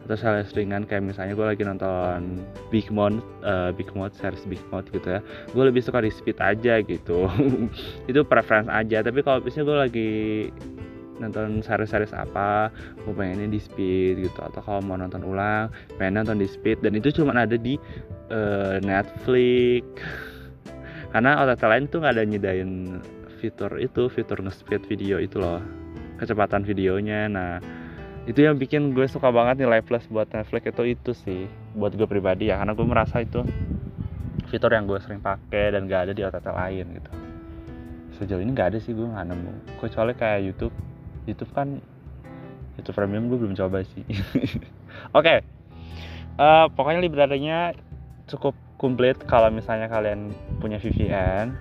atau 0.04 0.20
series 0.20 0.52
ringan 0.52 0.84
kayak 0.84 1.00
misalnya 1.00 1.32
gue 1.32 1.48
lagi 1.48 1.64
nonton 1.64 2.44
Big 2.68 2.92
Mouth 2.92 3.24
uh, 3.48 3.72
Big 3.72 3.88
Mouth 3.96 4.12
series 4.20 4.44
Big 4.44 4.60
Mouth 4.68 4.88
gitu 4.92 5.20
ya. 5.20 5.20
Gue 5.56 5.64
lebih 5.72 5.80
suka 5.80 6.04
di 6.04 6.12
speed 6.12 6.44
aja 6.44 6.84
gitu. 6.84 7.32
Itu 8.12 8.28
preference 8.28 8.68
aja 8.68 9.00
tapi 9.00 9.24
kalau 9.24 9.40
misalnya 9.40 9.66
gue 9.66 9.78
lagi 9.80 10.12
nonton 11.24 11.64
series-series 11.64 12.12
apa 12.12 12.68
gue 13.04 13.14
pengennya 13.16 13.48
di 13.48 13.60
speed 13.60 14.24
gitu. 14.28 14.40
Atau 14.44 14.60
kalau 14.62 14.84
mau 14.84 15.00
nonton 15.00 15.24
ulang 15.24 15.72
pengen 15.96 16.22
nonton 16.24 16.44
di 16.44 16.48
speed. 16.48 16.84
Dan 16.84 17.00
itu 17.00 17.10
cuma 17.16 17.34
ada 17.34 17.56
di 17.56 17.80
uh, 18.30 18.78
Netflix. 18.84 19.84
Karena 21.14 21.40
OTT 21.46 21.62
lain 21.70 21.86
tuh 21.88 21.98
nggak 22.02 22.14
ada 22.20 22.24
nyedain 22.26 22.72
fitur 23.38 23.76
itu 23.78 24.08
fitur 24.08 24.40
nge-speed 24.40 24.88
video 24.88 25.20
itu 25.20 25.40
loh. 25.40 25.64
Kecepatan 26.20 26.68
videonya. 26.68 27.32
Nah 27.32 27.64
itu 28.24 28.40
yang 28.40 28.56
bikin 28.56 28.96
gue 28.96 29.04
suka 29.04 29.28
banget 29.36 29.64
nih 29.64 29.68
live 29.68 29.88
plus 29.88 30.08
buat 30.08 30.28
Netflix 30.32 30.72
itu 30.72 30.84
itu 30.96 31.12
sih. 31.12 31.42
Buat 31.76 31.96
gue 32.00 32.08
pribadi 32.08 32.52
ya 32.52 32.60
karena 32.60 32.72
gue 32.72 32.88
merasa 32.88 33.20
itu 33.20 33.44
fitur 34.54 34.70
yang 34.70 34.86
gue 34.86 35.02
sering 35.02 35.18
pakai 35.18 35.74
dan 35.74 35.90
gak 35.90 36.06
ada 36.06 36.14
di 36.14 36.22
OTT 36.22 36.48
lain 36.54 36.86
gitu. 36.94 37.12
Sejauh 38.22 38.38
ini 38.38 38.54
gak 38.54 38.74
ada 38.74 38.78
sih 38.78 38.94
gue 38.94 39.08
nggak 39.10 39.26
nemu. 39.34 39.54
Kecuali 39.82 40.14
kayak 40.14 40.40
YouTube 40.46 40.76
YouTube 41.26 41.52
kan 41.56 41.80
YouTube 42.78 42.98
Premium 42.98 43.30
gue 43.30 43.38
belum 43.38 43.56
coba 43.56 43.86
sih. 43.86 44.04
Oke. 44.10 44.60
Okay. 45.14 45.38
uh, 46.42 46.66
eh, 46.66 46.66
pokoknya 46.74 47.00
library-nya 47.06 47.78
cukup 48.26 48.58
komplit 48.82 49.16
kalau 49.30 49.54
misalnya 49.54 49.88
kalian 49.88 50.34
punya 50.58 50.82
VPN 50.82 51.54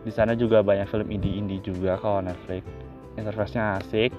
di 0.00 0.12
sana 0.14 0.32
juga 0.32 0.64
banyak 0.64 0.88
film 0.88 1.12
indie-indie 1.12 1.60
juga 1.60 1.98
kalau 1.98 2.24
Netflix. 2.24 2.64
Interface-nya 3.18 3.82
asik. 3.82 4.14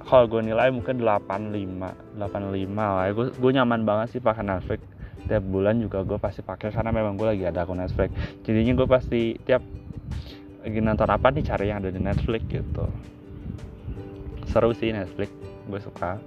Kalau 0.00 0.24
gue 0.30 0.40
nilai 0.40 0.72
mungkin 0.72 1.02
85 1.02 2.16
85 2.16 2.72
lah 2.76 3.08
gue 3.12 3.26
gue 3.36 3.50
nyaman 3.52 3.84
banget 3.84 4.16
sih 4.16 4.20
pakai 4.22 4.46
Netflix. 4.46 4.80
Tiap 5.28 5.44
bulan 5.44 5.82
juga 5.82 6.06
gue 6.06 6.16
pasti 6.16 6.40
pakai 6.40 6.72
karena 6.72 6.90
memang 6.94 7.20
gue 7.20 7.28
lagi 7.28 7.44
ada 7.44 7.66
akun 7.66 7.82
Netflix. 7.82 8.14
Jadinya 8.46 8.72
gue 8.78 8.88
pasti 8.88 9.20
tiap 9.44 9.60
lagi 10.60 10.80
nonton 10.80 11.08
apa 11.08 11.26
nih 11.32 11.44
cari 11.44 11.72
yang 11.72 11.80
ada 11.80 11.90
di 11.92 12.00
Netflix 12.00 12.44
gitu 12.48 12.84
seru 14.50 14.74
sih 14.74 14.90
Netflix 14.90 15.30
gue 15.70 15.80
suka. 15.80 16.18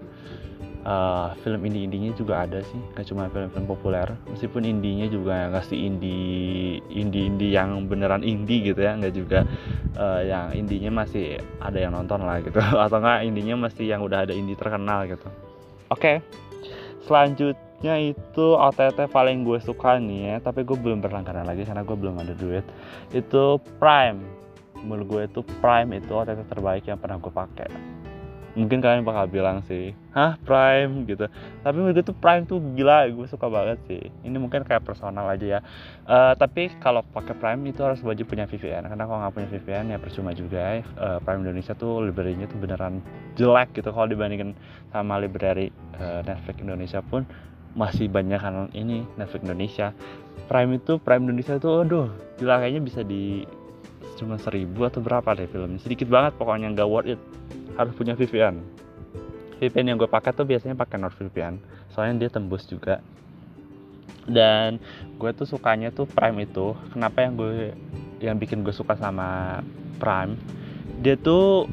Uh, 0.83 1.31
film 1.47 1.63
indie-indinya 1.63 2.11
juga 2.11 2.43
ada 2.43 2.59
sih 2.59 2.75
gak 2.91 3.07
cuma 3.07 3.31
film-film 3.31 3.63
populer. 3.63 4.03
Meskipun 4.27 4.67
indinya 4.67 5.07
juga 5.07 5.47
nggak 5.47 5.71
sih 5.71 5.79
indie 5.79 6.83
indie-indie 6.91 7.55
yang 7.55 7.87
beneran 7.87 8.19
indie 8.19 8.67
gitu 8.67 8.83
ya 8.83 8.99
nggak 8.99 9.15
juga 9.15 9.47
uh, 9.95 10.19
yang 10.19 10.51
indinya 10.51 11.03
masih 11.03 11.39
ada 11.63 11.79
yang 11.79 11.95
nonton 11.95 12.27
lah 12.27 12.43
gitu. 12.43 12.59
Atau 12.83 12.99
enggak 12.99 13.23
indinya 13.23 13.55
masih 13.63 13.95
yang 13.95 14.03
udah 14.03 14.27
ada 14.27 14.35
indie 14.35 14.59
terkenal 14.59 15.07
gitu. 15.07 15.23
Oke 15.87 15.99
okay. 16.03 16.15
selanjutnya 17.07 17.95
itu 18.03 18.45
OTT 18.59 19.07
paling 19.07 19.47
gue 19.47 19.63
suka 19.63 19.95
nih 20.03 20.35
ya 20.35 20.37
tapi 20.43 20.67
gue 20.67 20.75
belum 20.75 20.99
berlangganan 20.99 21.47
lagi 21.47 21.63
karena 21.63 21.87
gue 21.87 21.95
belum 21.95 22.19
ada 22.19 22.35
duit. 22.35 22.67
Itu 23.15 23.63
Prime. 23.79 24.19
Menurut 24.83 25.07
gue 25.07 25.21
itu 25.31 25.39
Prime 25.63 25.95
itu 25.95 26.11
OTT 26.11 26.43
terbaik 26.51 26.83
yang 26.91 26.99
pernah 26.99 27.15
gue 27.23 27.31
pakai 27.31 28.02
mungkin 28.53 28.85
kalian 28.85 29.01
bakal 29.01 29.25
bilang 29.25 29.65
sih 29.65 29.97
hah 30.13 30.37
Prime? 30.45 31.09
gitu. 31.09 31.25
Tapi 31.65 31.75
menurut 31.75 31.97
gue 31.97 32.05
tuh 32.05 32.17
Prime 32.17 32.45
tuh 32.45 32.61
gila 32.77 33.09
gue 33.09 33.25
suka 33.25 33.49
banget 33.49 33.81
sih. 33.89 34.13
Ini 34.21 34.37
mungkin 34.37 34.61
kayak 34.61 34.85
personal 34.85 35.25
aja 35.25 35.57
ya. 35.57 35.59
Uh, 36.05 36.37
tapi 36.37 36.69
kalau 36.77 37.01
pakai 37.01 37.33
Prime 37.33 37.61
itu 37.65 37.81
harus 37.81 37.99
wajib 38.05 38.29
punya 38.29 38.45
VPN 38.45 38.85
karena 38.85 39.03
kalau 39.09 39.19
nggak 39.25 39.33
punya 39.33 39.49
VPN 39.57 39.85
ya 39.89 39.97
percuma 39.97 40.31
juga 40.37 40.85
uh, 41.01 41.17
Prime 41.25 41.41
Indonesia 41.41 41.73
tuh 41.73 42.05
library-nya 42.05 42.45
tuh 42.45 42.61
beneran 42.61 43.01
jelek 43.33 43.73
gitu. 43.73 43.89
Kalau 43.89 44.05
dibandingin 44.05 44.53
sama 44.93 45.17
library 45.17 45.73
uh, 45.97 46.21
Netflix 46.21 46.61
Indonesia 46.61 47.01
pun 47.01 47.25
masih 47.73 48.05
banyak 48.05 48.37
kan 48.37 48.69
ini 48.77 49.01
Netflix 49.17 49.41
Indonesia. 49.49 49.97
Prime 50.45 50.77
itu 50.77 51.01
Prime 51.01 51.25
Indonesia 51.25 51.57
tuh 51.57 51.89
aduh 51.89 52.07
gila 52.37 52.61
kayaknya 52.61 52.81
bisa 52.85 53.01
di 53.01 53.49
cuma 54.19 54.39
seribu 54.39 54.85
atau 54.87 54.99
berapa 54.99 55.35
deh 55.35 55.47
filmnya? 55.49 55.79
Sedikit 55.81 56.07
banget 56.11 56.35
pokoknya 56.37 56.71
nggak 56.73 56.89
worth 56.89 57.13
it. 57.15 57.21
Harus 57.73 57.93
punya 57.97 58.13
VPN 58.13 58.83
VPN 59.63 59.95
yang 59.95 59.97
gue 59.99 60.11
pakai 60.11 60.35
tuh 60.35 60.43
biasanya 60.43 60.75
pakai 60.75 60.99
NordVPN 60.99 61.55
soalnya 61.95 62.27
dia 62.27 62.29
tembus 62.35 62.67
juga. 62.67 62.99
Dan 64.27 64.79
gue 65.19 65.31
tuh 65.35 65.47
sukanya 65.47 65.91
tuh 65.91 66.07
Prime 66.07 66.43
itu. 66.43 66.75
Kenapa 66.91 67.23
yang 67.23 67.39
gue 67.39 67.71
yang 68.19 68.35
bikin 68.35 68.63
gue 68.63 68.75
suka 68.75 68.99
sama 68.99 69.59
Prime? 69.99 70.35
Dia 70.99 71.15
tuh 71.15 71.67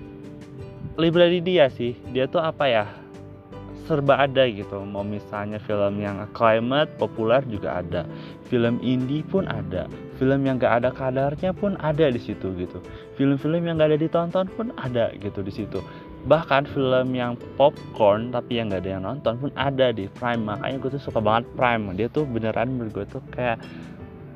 library 0.95 1.43
dia 1.43 1.67
sih. 1.71 1.99
Dia 2.15 2.31
tuh 2.31 2.43
apa 2.43 2.71
ya 2.71 2.85
serba 3.91 4.23
ada 4.23 4.47
gitu. 4.47 4.79
Mau 4.87 5.03
misalnya 5.03 5.59
film 5.59 5.99
yang 5.99 6.23
climate 6.31 6.95
populer 6.95 7.43
juga 7.51 7.83
ada. 7.83 8.07
Film 8.47 8.79
indie 8.79 9.27
pun 9.27 9.51
ada. 9.51 9.91
Film 10.23 10.47
yang 10.47 10.63
gak 10.63 10.87
ada 10.87 10.95
kadarnya 10.95 11.51
pun 11.51 11.75
ada 11.83 12.07
di 12.07 12.23
situ 12.23 12.55
gitu. 12.55 12.79
Film-film 13.19 13.67
yang 13.67 13.75
gak 13.83 13.91
ada 13.91 13.99
ditonton 13.99 14.47
pun 14.55 14.71
ada 14.79 15.11
gitu 15.19 15.43
di 15.43 15.51
situ. 15.51 15.83
Bahkan 16.31 16.71
film 16.71 17.19
yang 17.19 17.35
popcorn 17.59 18.31
tapi 18.31 18.63
yang 18.63 18.71
gak 18.71 18.87
ada 18.87 18.91
yang 18.95 19.03
nonton 19.03 19.35
pun 19.43 19.51
ada 19.59 19.91
di 19.91 20.07
Prime. 20.07 20.47
Makanya 20.47 20.79
gue 20.79 20.91
tuh 20.95 21.03
suka 21.03 21.19
banget 21.19 21.51
Prime. 21.59 21.91
Dia 21.99 22.07
tuh 22.07 22.23
beneran 22.31 22.71
menurut 22.71 23.03
gue 23.03 23.07
tuh 23.19 23.23
kayak 23.35 23.59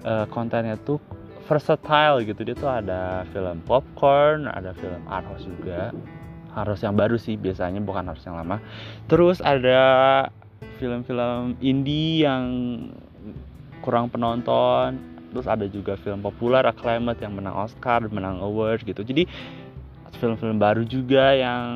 uh, 0.02 0.26
kontennya 0.34 0.74
tuh 0.82 0.98
versatile 1.46 2.26
gitu. 2.26 2.42
Dia 2.42 2.56
tuh 2.58 2.70
ada 2.74 3.22
film 3.30 3.62
popcorn 3.62 4.50
ada 4.50 4.74
film 4.74 4.98
art 5.06 5.22
house 5.30 5.46
juga 5.46 5.94
harus 6.54 6.80
yang 6.80 6.94
baru 6.94 7.18
sih 7.18 7.34
biasanya 7.34 7.82
bukan 7.82 8.06
harus 8.08 8.22
yang 8.24 8.38
lama. 8.38 8.62
Terus 9.10 9.42
ada 9.42 9.82
film-film 10.78 11.58
indie 11.60 12.24
yang 12.24 12.44
kurang 13.82 14.08
penonton. 14.08 14.96
Terus 15.34 15.50
ada 15.50 15.66
juga 15.66 15.98
film 15.98 16.22
populer 16.22 16.62
acclaimed 16.62 17.18
yang 17.18 17.34
menang 17.34 17.58
Oscar 17.58 18.06
menang 18.06 18.38
award 18.38 18.86
gitu. 18.86 19.02
Jadi 19.02 19.26
film-film 20.22 20.62
baru 20.62 20.86
juga 20.86 21.34
yang 21.34 21.66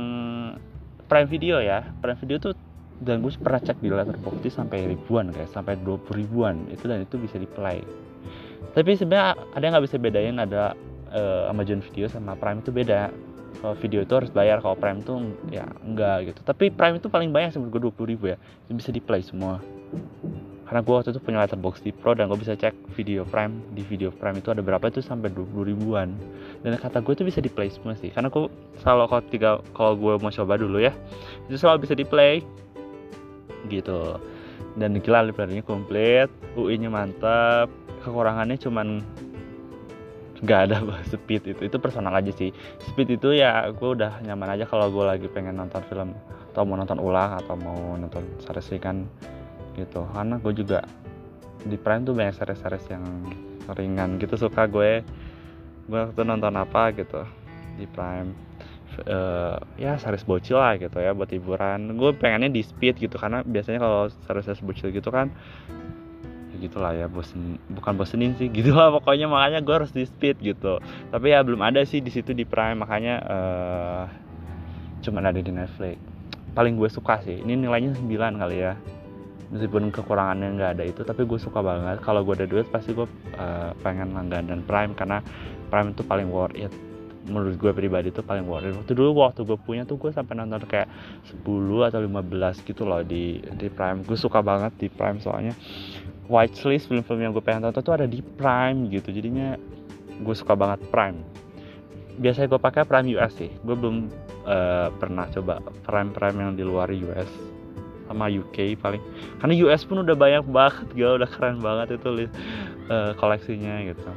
Prime 1.10 1.26
Video 1.26 1.58
ya. 1.58 1.82
Prime 1.98 2.18
Video 2.22 2.38
tuh 2.38 2.54
dan 2.98 3.22
gue 3.22 3.30
pernah 3.38 3.62
cek 3.62 3.78
di 3.78 3.90
Letterboxd 3.90 4.46
sampai 4.50 4.90
ribuan 4.90 5.30
kayak 5.34 5.50
sampai 5.50 5.74
20 5.82 6.06
ribuan. 6.14 6.70
Itu 6.70 6.86
dan 6.86 7.02
itu 7.02 7.18
bisa 7.18 7.34
di 7.34 7.50
play 7.50 7.82
tapi 8.74 8.94
sebenarnya 8.94 9.34
ada 9.54 9.62
yang 9.62 9.72
nggak 9.78 9.86
bisa 9.90 9.98
bedain 9.98 10.36
ada 10.38 10.62
uh, 11.12 11.50
Amazon 11.50 11.80
Video 11.82 12.06
sama 12.10 12.36
Prime 12.36 12.60
itu 12.60 12.70
beda 12.70 13.10
kalau 13.58 13.74
video 13.74 14.00
itu 14.04 14.14
harus 14.14 14.30
bayar. 14.30 14.62
Kalau 14.62 14.78
Prime 14.78 15.02
tuh 15.02 15.34
ya 15.50 15.66
enggak 15.82 16.32
gitu. 16.32 16.40
Tapi 16.46 16.70
Prime 16.70 17.02
itu 17.02 17.10
paling 17.10 17.34
banyak 17.34 17.54
sih 17.54 17.58
gue 17.58 17.80
20 17.80 17.94
ribu 18.06 18.30
ya. 18.30 18.36
Itu 18.68 18.72
bisa 18.78 18.90
di 18.94 19.02
play 19.02 19.24
semua. 19.24 19.58
Karena 20.68 20.84
gue 20.84 20.94
waktu 20.94 21.16
itu 21.16 21.20
punya 21.24 21.40
letterbox 21.40 21.80
di 21.80 21.96
Pro 21.96 22.12
dan 22.12 22.28
gue 22.28 22.36
bisa 22.36 22.52
cek 22.52 22.76
video 22.92 23.24
Prime. 23.24 23.56
Di 23.72 23.82
video 23.82 24.12
Prime 24.12 24.38
itu 24.38 24.52
ada 24.52 24.60
berapa? 24.60 24.84
Itu 24.92 25.00
sampai 25.00 25.32
20 25.32 25.74
ribuan. 25.74 26.12
Dan 26.60 26.76
kata 26.76 27.00
gue 27.00 27.12
itu 27.16 27.24
bisa 27.24 27.40
di 27.40 27.48
play 27.48 27.72
semua 27.72 27.96
sih. 27.96 28.12
Karena 28.12 28.28
gue 28.28 28.46
selalu 28.84 29.04
kalau 29.08 29.22
tiga 29.32 29.50
kalau 29.72 29.92
gue 29.96 30.14
mau 30.20 30.30
coba 30.30 30.54
dulu 30.60 30.78
ya 30.78 30.92
itu 31.48 31.56
selalu 31.56 31.88
bisa 31.88 31.94
di 31.96 32.04
play 32.04 32.44
gitu. 33.72 34.20
Dan 34.78 35.00
gila 35.02 35.26
library 35.26 35.64
komplit 35.64 36.30
UI 36.54 36.78
nya 36.78 36.92
mantap 36.92 37.72
kekurangannya 38.04 38.60
cuman 38.60 39.02
nggak 40.38 40.60
ada 40.70 40.76
speed 41.10 41.42
itu 41.56 41.62
itu 41.66 41.76
personal 41.82 42.14
aja 42.14 42.30
sih. 42.30 42.54
Speed 42.92 43.18
itu 43.18 43.34
ya 43.34 43.66
gue 43.74 43.88
udah 43.98 44.22
nyaman 44.22 44.54
aja 44.54 44.64
kalau 44.70 44.86
gue 44.90 45.04
lagi 45.04 45.26
pengen 45.26 45.58
nonton 45.58 45.82
film 45.90 46.14
atau 46.54 46.62
mau 46.62 46.78
nonton 46.78 46.98
ulang 47.02 47.38
atau 47.38 47.54
mau 47.58 47.98
nonton 47.98 48.22
series 48.42 48.78
kan 48.78 49.06
gitu. 49.74 50.06
Karena 50.14 50.38
gue 50.38 50.52
juga 50.54 50.86
di 51.66 51.74
Prime 51.74 52.06
tuh 52.06 52.14
banyak 52.14 52.34
series-series 52.38 52.86
yang 52.94 53.04
ringan 53.74 54.18
gitu 54.22 54.38
suka 54.38 54.70
gue. 54.70 55.02
Gue 55.90 56.00
waktu 56.06 56.22
nonton 56.22 56.54
apa 56.54 56.94
gitu 56.94 57.26
di 57.78 57.86
Prime. 57.90 58.46
Uh, 59.06 59.54
ya 59.78 59.94
series 59.94 60.26
bocil 60.26 60.58
lah 60.58 60.74
gitu 60.74 60.98
ya 60.98 61.14
buat 61.14 61.30
hiburan. 61.30 61.98
Gue 61.98 62.14
pengennya 62.14 62.50
di 62.50 62.62
speed 62.66 62.98
gitu 62.98 63.18
karena 63.18 63.42
biasanya 63.42 63.78
kalau 63.82 64.10
series-series 64.26 64.62
bocil 64.62 64.90
gitu 64.90 65.10
kan 65.10 65.30
gitulah 66.58 66.92
ya 66.92 67.06
bosen 67.06 67.56
bukan 67.70 67.94
bosenin 67.94 68.34
sih 68.34 68.50
gitulah 68.56 68.90
pokoknya 68.98 69.30
makanya 69.30 69.62
gue 69.62 69.74
harus 69.74 69.94
di 69.94 70.04
speed 70.04 70.42
gitu. 70.42 70.82
Tapi 71.14 71.26
ya 71.32 71.40
belum 71.46 71.62
ada 71.62 71.82
sih 71.86 72.02
di 72.02 72.10
situ 72.10 72.34
di 72.34 72.42
Prime 72.44 72.82
makanya 72.82 73.14
uh, 73.24 74.04
cuman 75.02 75.30
ada 75.30 75.40
di 75.40 75.50
Netflix. 75.54 75.96
Paling 76.52 76.74
gue 76.74 76.90
suka 76.90 77.22
sih 77.22 77.38
ini 77.38 77.54
nilainya 77.54 77.94
9 77.94 78.42
kali 78.42 78.58
ya. 78.58 78.74
Meskipun 79.48 79.88
kekurangannya 79.88 80.60
nggak 80.60 80.70
ada 80.76 80.84
itu 80.84 81.00
tapi 81.06 81.24
gue 81.24 81.40
suka 81.40 81.64
banget. 81.64 82.04
Kalau 82.04 82.20
gue 82.26 82.34
ada 82.36 82.46
duit 82.50 82.68
pasti 82.68 82.92
gue 82.92 83.08
uh, 83.38 83.70
pengen 83.80 84.12
langganan 84.12 84.60
Prime 84.66 84.92
karena 84.92 85.24
Prime 85.72 85.96
itu 85.96 86.04
paling 86.04 86.28
worth 86.28 86.58
it. 86.58 86.72
Menurut 87.28 87.60
gue 87.60 87.72
pribadi 87.76 88.08
itu 88.12 88.20
paling 88.20 88.44
worth 88.44 88.68
it. 88.68 88.76
Waktu 88.76 88.92
dulu 88.92 89.24
waktu 89.24 89.48
gue 89.48 89.56
punya 89.56 89.88
tuh 89.88 89.96
gue 89.96 90.12
sampai 90.12 90.36
nonton 90.36 90.64
kayak 90.68 90.88
10 91.44 91.88
atau 91.88 92.00
15 92.00 92.68
gitu 92.68 92.82
loh 92.84 93.00
di 93.00 93.40
di 93.56 93.68
Prime. 93.72 94.04
Gue 94.04 94.20
suka 94.20 94.44
banget 94.44 94.76
di 94.76 94.88
Prime 94.92 95.16
soalnya 95.20 95.56
watchlist 96.28 96.92
film-film 96.92 97.24
yang 97.24 97.32
gue 97.32 97.42
pengen 97.42 97.66
tonton 97.68 97.82
tuh 97.82 97.94
ada 97.96 98.06
di 98.06 98.20
Prime 98.20 98.92
gitu. 98.92 99.08
Jadinya 99.10 99.56
gue 100.20 100.34
suka 100.36 100.52
banget 100.54 100.84
Prime. 100.92 101.18
Biasanya 102.20 102.52
gue 102.52 102.60
pakai 102.60 102.84
Prime 102.84 103.08
US 103.16 103.32
sih. 103.40 103.50
Gue 103.64 103.74
belum 103.74 104.12
uh, 104.44 104.92
pernah 105.00 105.26
coba 105.32 105.64
Prime 105.88 106.12
Prime 106.12 106.38
yang 106.38 106.52
di 106.54 106.62
luar 106.62 106.92
US 106.92 107.28
sama 108.06 108.28
UK 108.28 108.76
paling. 108.78 109.00
Karena 109.40 109.54
US 109.68 109.82
pun 109.88 110.04
udah 110.04 110.16
banyak 110.16 110.44
banget 110.48 110.86
gak 110.96 111.12
udah 111.24 111.28
keren 111.28 111.58
banget 111.64 111.96
itu 111.96 112.28
uh, 112.92 113.12
koleksinya 113.16 113.84
gitu. 113.88 114.08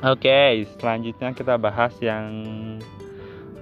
Oke 0.00 0.32
okay, 0.32 0.64
selanjutnya 0.80 1.36
kita 1.36 1.60
bahas 1.60 1.92
yang 2.00 2.24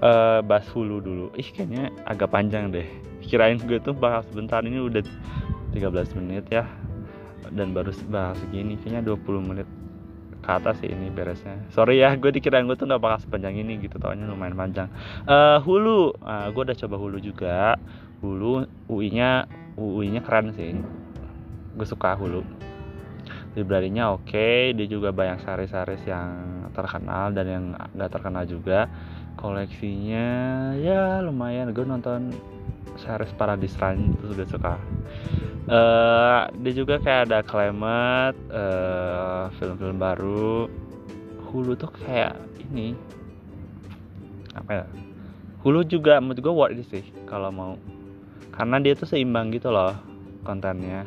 uh, 0.04 0.44
bahas 0.44 0.68
Hulu 0.70 1.00
dulu. 1.00 1.26
Ih 1.34 1.48
kayaknya 1.48 1.90
agak 2.04 2.30
panjang 2.30 2.70
deh. 2.70 2.86
Kirain 3.24 3.60
gue 3.60 3.80
tuh 3.82 3.92
bahas 3.92 4.24
sebentar 4.32 4.64
ini 4.64 4.80
udah 4.80 5.04
13 5.76 6.16
menit 6.16 6.48
ya 6.48 6.64
dan 7.52 7.76
baru 7.76 7.92
bahas 8.08 8.36
segini. 8.40 8.76
Kayaknya 8.80 9.02
20 9.14 9.48
menit 9.48 9.68
ke 10.38 10.50
atas 10.50 10.80
sih 10.80 10.88
ini 10.88 11.12
beresnya. 11.12 11.60
Sorry 11.74 12.00
ya 12.00 12.14
gue 12.16 12.32
dikira 12.32 12.64
gue 12.64 12.72
tuh 12.72 12.88
nggak 12.88 13.02
bakal 13.02 13.18
sepanjang 13.20 13.58
ini 13.60 13.76
gitu 13.84 14.00
taunya 14.00 14.24
lumayan 14.24 14.56
panjang. 14.56 14.88
Uh, 15.28 15.60
hulu. 15.60 16.16
Uh, 16.24 16.48
gue 16.54 16.62
udah 16.72 16.78
coba 16.86 16.96
hulu 16.96 17.18
juga. 17.20 17.76
Hulu 18.24 18.64
UI 18.88 19.12
nya 19.12 19.44
UI 19.76 20.08
nya 20.08 20.24
keren 20.24 20.56
sih. 20.56 20.72
Gue 21.76 21.86
suka 21.86 22.16
hulu. 22.16 22.40
Library-nya 23.56 24.14
oke 24.14 24.30
okay. 24.30 24.70
dia 24.70 24.86
juga 24.86 25.10
banyak 25.10 25.42
series-series 25.42 26.04
yang 26.06 26.30
terkenal 26.70 27.34
dan 27.34 27.46
yang 27.48 27.64
nggak 27.96 28.10
terkenal 28.12 28.48
juga. 28.48 28.86
Koleksinya 29.36 30.26
ya 30.78 31.20
lumayan. 31.20 31.76
Gue 31.76 31.84
nonton 31.84 32.32
series 32.98 33.30
Paradise 33.38 33.78
Run 33.78 34.16
itu 34.18 34.34
sudah 34.34 34.46
suka 34.48 34.72
uh, 35.68 36.48
dia 36.64 36.72
juga 36.72 36.98
kayak 36.98 37.30
ada 37.30 37.38
Climate 37.44 38.38
uh, 38.50 39.52
film-film 39.60 39.96
baru. 40.00 40.66
Hulu 41.48 41.72
tuh 41.76 41.92
kayak 41.92 42.36
ini. 42.68 42.96
Apa 44.56 44.84
ya? 44.84 44.86
Hulu 45.64 45.84
juga 45.84 46.20
menurut 46.20 46.40
gue 46.40 46.54
worth 46.54 46.80
it 46.80 46.86
sih 46.88 47.04
kalau 47.28 47.52
mau. 47.52 47.72
Karena 48.52 48.82
dia 48.82 48.96
tuh 48.98 49.06
seimbang 49.06 49.54
gitu 49.54 49.70
loh 49.70 49.94
kontennya. 50.42 51.06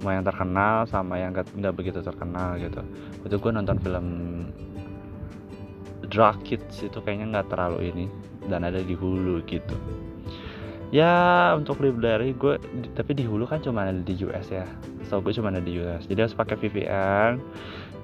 Mau 0.00 0.12
yang 0.16 0.24
terkenal 0.24 0.88
sama 0.88 1.20
yang 1.20 1.36
nggak 1.36 1.74
begitu 1.76 2.00
terkenal 2.00 2.56
gitu. 2.56 2.80
Itu 3.24 3.36
gue 3.36 3.50
nonton 3.52 3.76
film 3.84 4.06
Drag 6.10 6.40
Kids 6.42 6.82
itu 6.82 6.98
kayaknya 7.04 7.38
nggak 7.38 7.54
terlalu 7.54 7.92
ini 7.92 8.06
dan 8.48 8.66
ada 8.66 8.82
di 8.82 8.96
Hulu 8.98 9.44
gitu 9.46 9.76
ya 10.90 11.54
untuk 11.54 11.78
library 11.78 12.34
gue 12.34 12.58
tapi 12.98 13.14
di 13.14 13.22
hulu 13.22 13.46
kan 13.46 13.62
cuma 13.62 13.86
ada 13.86 14.02
di 14.02 14.14
US 14.26 14.50
ya. 14.50 14.66
So 15.06 15.22
gue 15.22 15.34
cuma 15.34 15.54
ada 15.54 15.62
di 15.62 15.78
US 15.78 16.06
jadi 16.10 16.26
harus 16.26 16.34
pakai 16.34 16.58
VPN 16.58 17.38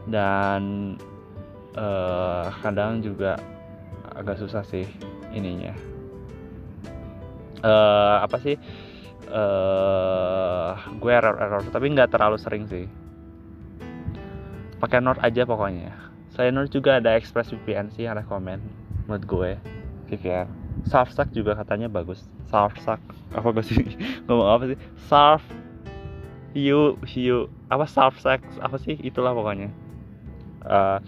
dan 0.07 0.95
uh, 1.75 2.47
kadang 2.63 3.03
juga 3.03 3.39
agak 4.15 4.39
susah 4.39 4.63
sih 4.63 4.87
ininya. 5.35 5.75
Uh, 7.67 8.23
apa 8.23 8.39
sih? 8.39 8.57
Uh, 9.27 10.79
gue 11.03 11.11
error 11.11 11.35
error 11.43 11.67
tapi 11.75 11.91
nggak 11.91 12.15
terlalu 12.15 12.39
sering 12.39 12.71
sih. 12.71 12.87
Pakai 14.79 15.03
Nord 15.03 15.19
aja 15.27 15.43
pokoknya. 15.43 15.91
Saya 16.31 16.55
Nord 16.55 16.71
juga 16.71 17.03
ada 17.03 17.19
Express 17.19 17.51
VPN 17.51 17.91
sih 17.91 18.07
yang 18.07 18.15
rekomend 18.15 18.63
menurut 19.07 19.25
gue 19.27 19.51
VPN 20.11 20.66
Surfshark 20.87 21.35
juga 21.35 21.59
katanya 21.59 21.91
bagus. 21.91 22.23
Surfshark 22.47 23.03
apa 23.35 23.47
gak 23.51 23.67
sih 23.67 23.83
ngomong 24.31 24.49
apa 24.49 24.65
sih? 24.71 24.79
Surf 25.11 25.43
hiu 26.55 26.97
hiu 27.05 27.51
apa 27.67 27.85
Surfshark 27.91 28.43
apa 28.63 28.77
sih? 28.79 28.95
Itulah 29.03 29.35
pokoknya. 29.35 29.69
Uh, 30.63 30.99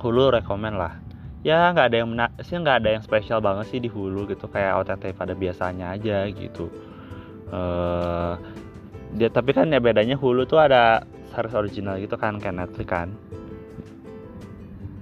Hulu 0.00 0.34
rekomend 0.34 0.76
lah. 0.76 0.98
Ya 1.42 1.74
nggak 1.74 1.90
ada 1.90 1.96
yang 1.98 2.10
menak 2.14 2.30
sih 2.46 2.54
nggak 2.54 2.84
ada 2.84 2.88
yang 2.98 3.02
spesial 3.02 3.42
banget 3.42 3.66
sih 3.72 3.80
di 3.80 3.88
Hulu 3.88 4.28
gitu. 4.28 4.46
Kayak 4.46 4.84
OTT 4.84 5.16
pada 5.16 5.32
biasanya 5.32 5.96
aja 5.96 6.28
gitu. 6.28 6.68
Uh, 7.52 8.36
dia 9.16 9.28
tapi 9.28 9.52
kan 9.56 9.68
ya 9.72 9.80
bedanya 9.80 10.16
Hulu 10.20 10.44
tuh 10.44 10.60
ada 10.60 11.04
series 11.32 11.56
original 11.56 11.96
gitu 11.96 12.14
kan 12.20 12.36
kayak 12.36 12.60
Netflix 12.60 12.88
kan. 12.88 13.08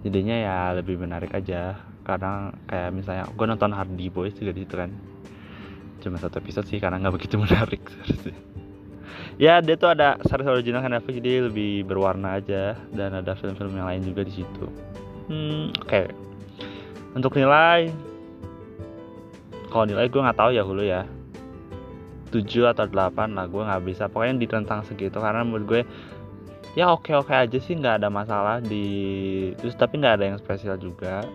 Jadinya 0.00 0.37
ya 0.38 0.57
lebih 0.79 0.96
menarik 0.96 1.35
aja 1.37 1.89
kadang 2.11 2.55
kayak 2.66 2.90
misalnya 2.90 3.25
gue 3.31 3.46
nonton 3.46 3.70
Hardy 3.70 4.07
Boys 4.11 4.35
juga 4.35 4.51
di 4.51 4.66
situ 4.66 4.75
kan. 4.75 4.90
Cuma 6.03 6.16
satu 6.18 6.42
episode 6.42 6.66
sih 6.66 6.83
karena 6.83 6.99
nggak 6.99 7.14
begitu 7.14 7.38
menarik 7.44 7.83
ya 9.40 9.64
dia 9.64 9.77
tuh 9.81 9.96
ada 9.96 10.20
series 10.29 10.49
original 10.53 10.85
kan 10.85 10.92
Netflix 10.92 11.16
jadi 11.25 11.49
lebih 11.49 11.88
berwarna 11.88 12.37
aja. 12.37 12.77
Dan 12.92 13.16
ada 13.16 13.33
film-film 13.38 13.73
yang 13.73 13.88
lain 13.88 14.03
juga 14.05 14.27
di 14.27 14.33
situ. 14.42 14.66
Hmm 15.31 15.70
oke. 15.79 15.88
Okay. 15.88 16.07
untuk 17.11 17.35
nilai 17.35 17.90
kalau 19.66 19.83
nilai 19.83 20.07
gue 20.07 20.20
nggak 20.20 20.38
tahu 20.38 20.51
ya 20.55 20.62
hulu 20.62 20.85
ya. 20.85 21.03
7 22.31 22.46
atau 22.70 22.87
8 22.87 23.35
lah 23.35 23.46
gue 23.51 23.62
nggak 23.62 23.83
bisa. 23.87 24.07
Pokoknya 24.07 24.38
di 24.38 24.46
tentang 24.46 24.87
segitu 24.87 25.18
karena 25.18 25.42
menurut 25.42 25.66
gue 25.66 25.83
ya 26.79 26.90
oke 26.94 27.11
oke 27.14 27.35
aja 27.35 27.59
sih 27.59 27.75
nggak 27.75 28.03
ada 28.03 28.09
masalah 28.12 28.62
di 28.62 29.51
terus 29.59 29.75
tapi 29.75 29.99
nggak 29.99 30.14
ada 30.20 30.25
yang 30.31 30.38
spesial 30.38 30.79
juga 30.79 31.27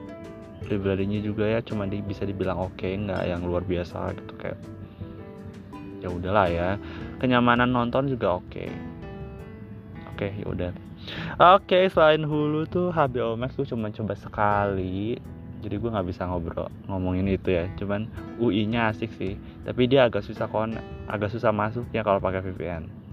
pribadinya 0.64 1.20
juga 1.20 1.44
ya 1.46 1.60
cuma 1.60 1.84
di, 1.90 2.00
bisa 2.00 2.24
dibilang 2.24 2.58
oke 2.62 2.80
okay, 2.80 2.96
nggak 2.96 3.28
yang 3.28 3.44
luar 3.44 3.68
biasa 3.68 4.16
gitu 4.16 4.34
kayak 4.40 4.60
ya 6.00 6.10
udahlah 6.12 6.48
ya. 6.48 6.70
Kenyamanan 7.20 7.74
nonton 7.74 8.08
juga 8.08 8.40
oke. 8.40 8.48
Okay. 8.48 8.70
oke 10.14 10.16
okay, 10.16 10.32
ya 10.40 10.48
udah. 10.48 10.72
Oke 11.42 11.66
okay, 11.66 11.84
selain 11.90 12.24
Hulu 12.24 12.70
tuh 12.70 12.94
HBO 12.94 13.36
Max 13.36 13.58
tuh 13.58 13.68
cuma 13.68 13.92
coba 13.92 14.14
sekali. 14.16 15.18
Jadi 15.66 15.76
gue 15.82 15.90
nggak 15.90 16.08
bisa 16.08 16.30
ngobrol 16.30 16.70
ngomongin 16.86 17.26
itu 17.26 17.50
ya. 17.52 17.66
Cuman 17.76 18.06
UI 18.38 18.70
nya 18.70 18.94
asik 18.94 19.10
sih. 19.18 19.34
Tapi 19.66 19.90
dia 19.90 20.06
agak 20.06 20.22
susah 20.22 20.46
kon 20.46 20.78
agak 21.10 21.34
susah 21.34 21.50
masuk 21.50 21.90
ya 21.90 22.06
kalau 22.06 22.22
pakai 22.22 22.46
VPN 22.46 23.06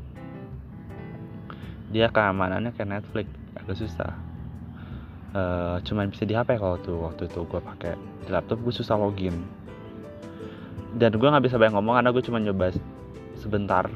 dia 1.93 2.09
keamanannya 2.09 2.73
kayak 2.73 2.89
Netflix 2.89 3.29
agak 3.53 3.77
susah 3.77 4.17
uh, 5.33 5.77
cuman 5.85 6.13
bisa 6.13 6.25
di 6.25 6.37
HP 6.37 6.61
kalau 6.61 6.77
tuh 6.81 6.97
waktu 7.05 7.29
itu 7.29 7.45
gue 7.45 7.61
pakai 7.61 7.93
di 8.25 8.31
laptop 8.33 8.61
gue 8.63 8.75
susah 8.75 8.97
login. 8.97 9.37
Dan 10.97 11.17
gue 11.17 11.29
nggak 11.29 11.45
bisa 11.49 11.57
banyak 11.57 11.75
ngomong 11.77 11.97
karena 12.01 12.11
gue 12.13 12.23
cuma 12.25 12.39
nyoba 12.41 12.73
sebentar 13.41 13.89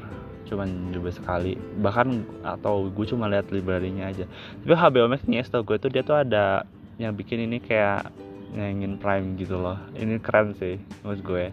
cuman 0.47 0.67
nyoba 0.91 1.09
sekali. 1.13 1.53
Bahkan 1.55 2.07
atau 2.41 2.89
gue 2.89 3.05
cuma 3.05 3.29
lihat 3.29 3.51
library-nya 3.53 4.09
aja. 4.09 4.25
Tapi 4.63 4.73
HBO 4.73 5.11
Max 5.11 5.23
nih 5.29 5.45
tau 5.47 5.61
gue 5.61 5.77
tuh 5.77 5.91
dia 5.93 6.01
tuh 6.01 6.17
ada 6.17 6.65
yang 6.97 7.13
bikin 7.13 7.45
ini 7.45 7.61
kayak 7.61 8.09
ngengin 8.55 8.95
Prime 8.95 9.35
gitu 9.35 9.59
loh 9.59 9.75
ini 9.97 10.17
keren 10.23 10.55
sih 10.55 10.79
menurut 11.03 11.21
gue. 11.23 11.45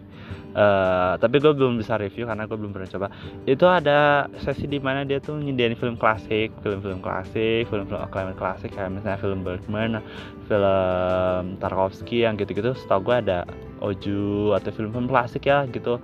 Uh, 0.55 1.19
tapi 1.19 1.43
gue 1.43 1.51
belum 1.51 1.75
bisa 1.75 1.99
review 1.99 2.23
karena 2.23 2.47
gue 2.47 2.55
belum 2.55 2.71
pernah 2.71 2.87
coba. 2.87 3.07
Itu 3.43 3.67
ada 3.67 4.31
sesi 4.39 4.65
di 4.71 4.79
mana 4.79 5.03
dia 5.03 5.19
tuh 5.19 5.35
nyediain 5.35 5.75
film 5.75 5.99
klasik 5.99 6.55
film-film 6.63 7.03
klasik 7.03 7.67
film-film 7.67 7.99
acclaimed 7.99 8.39
klasik 8.39 8.71
kayak 8.71 8.95
misalnya 8.95 9.19
film 9.19 9.43
Bergman 9.43 9.99
film 10.47 11.59
Tarkovsky 11.59 12.23
yang 12.23 12.39
gitu-gitu. 12.39 12.71
Setahu 12.71 13.11
gue 13.11 13.15
ada 13.19 13.39
Oju 13.83 14.55
atau 14.55 14.71
film-film 14.71 15.11
klasik 15.11 15.51
ya 15.51 15.67
gitu. 15.67 15.99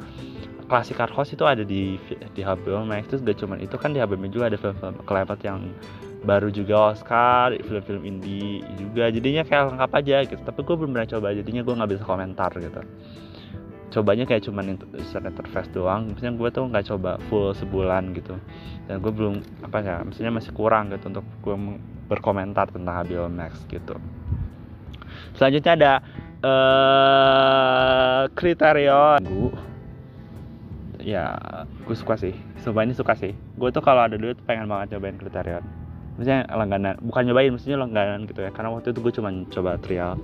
Klasik 0.67 0.99
art 0.99 1.11
house 1.11 1.31
itu 1.31 1.43
ada 1.47 1.63
di 1.63 1.95
di 2.35 2.41
HBO 2.43 2.83
Max 2.83 3.07
itu 3.11 3.23
gak 3.23 3.39
cuman 3.39 3.59
itu 3.63 3.75
kan 3.79 3.95
di 3.95 3.99
HBO 4.03 4.27
juga 4.27 4.51
ada 4.51 4.59
film-film 4.59 4.99
acclaimed 4.99 5.39
yang 5.43 5.59
baru 6.21 6.53
juga 6.53 6.93
Oscar 6.93 7.57
film-film 7.65 8.05
indie 8.05 8.61
juga. 8.77 9.09
Jadinya 9.09 9.41
kayak 9.41 9.73
lengkap 9.73 9.91
aja 9.97 10.17
gitu. 10.29 10.41
Tapi 10.45 10.59
gue 10.61 10.75
belum 10.77 10.91
pernah 10.93 11.09
coba 11.09 11.27
jadinya 11.33 11.61
gue 11.65 11.73
nggak 11.73 11.91
bisa 11.97 12.03
komentar 12.05 12.51
gitu. 12.61 12.81
Cobanya 13.91 14.23
kayak 14.23 14.45
cuman 14.47 14.77
interface 14.77 15.69
doang. 15.73 16.13
Misalnya 16.13 16.37
gue 16.37 16.49
tuh 16.53 16.63
nggak 16.69 16.85
coba 16.93 17.11
full 17.27 17.51
sebulan 17.57 18.13
gitu. 18.13 18.37
Dan 18.85 19.01
gue 19.01 19.11
belum 19.11 19.41
apa 19.65 19.77
ya 19.81 19.95
misalnya 20.05 20.37
masih 20.37 20.53
kurang 20.53 20.93
gitu 20.93 21.09
untuk 21.09 21.25
gue 21.41 21.55
berkomentar 22.07 22.69
tentang 22.69 23.01
HBO 23.01 23.25
Max 23.27 23.65
gitu. 23.67 23.97
Selanjutnya 25.35 25.73
ada 25.73 25.93
uh, 26.45 28.21
kriteria 28.37 29.19
gue 29.25 29.51
ya 31.01 31.33
gue 31.81 31.97
suka 31.97 32.13
sih. 32.13 32.37
Coba 32.61 32.85
ini 32.85 32.93
suka 32.93 33.17
sih. 33.17 33.33
Gue 33.57 33.73
tuh 33.73 33.81
kalau 33.81 34.05
ada 34.05 34.21
duit 34.21 34.37
pengen 34.45 34.69
banget 34.69 34.95
cobain 34.95 35.17
kriteria 35.17 35.80
maksudnya 36.15 36.45
langganan 36.51 36.95
bukan 37.01 37.21
nyobain 37.27 37.51
maksudnya 37.55 37.77
langganan 37.79 38.27
gitu 38.27 38.41
ya. 38.43 38.51
Karena 38.51 38.69
waktu 38.73 38.91
itu 38.91 38.99
gue 38.99 39.13
cuma 39.15 39.29
coba 39.51 39.71
trial. 39.79 40.19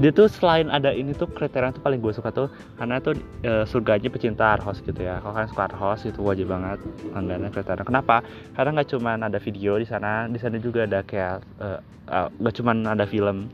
Dia 0.00 0.10
tuh 0.12 0.28
selain 0.30 0.68
ada 0.72 0.90
ini 0.92 1.12
tuh 1.12 1.28
kriteria 1.28 1.76
tuh 1.76 1.82
paling 1.84 2.00
gue 2.00 2.12
suka 2.12 2.32
tuh 2.32 2.48
karena 2.80 2.98
tuh 2.98 3.14
e, 3.44 3.64
surganya 3.68 4.08
pecinta 4.08 4.56
host 4.60 4.82
gitu 4.84 5.00
ya. 5.04 5.20
Kalau 5.20 5.32
kalian 5.36 5.50
suka 5.50 5.66
host 5.76 6.02
itu 6.08 6.20
wajib 6.24 6.50
banget 6.50 6.80
langganan 7.12 7.50
kriteria. 7.52 7.84
Kenapa? 7.84 8.24
Karena 8.56 8.80
nggak 8.80 8.88
cuma 8.96 9.10
ada 9.16 9.38
video 9.38 9.76
di 9.76 9.86
sana 9.86 10.26
di 10.26 10.38
sana 10.40 10.56
juga 10.58 10.88
ada 10.88 11.00
kayak 11.04 11.44
eh, 11.60 11.78
eh, 12.10 12.28
nggak 12.40 12.54
uh, 12.54 12.56
uh, 12.56 12.58
cuma 12.62 12.72
ada 12.74 13.04
film. 13.04 13.46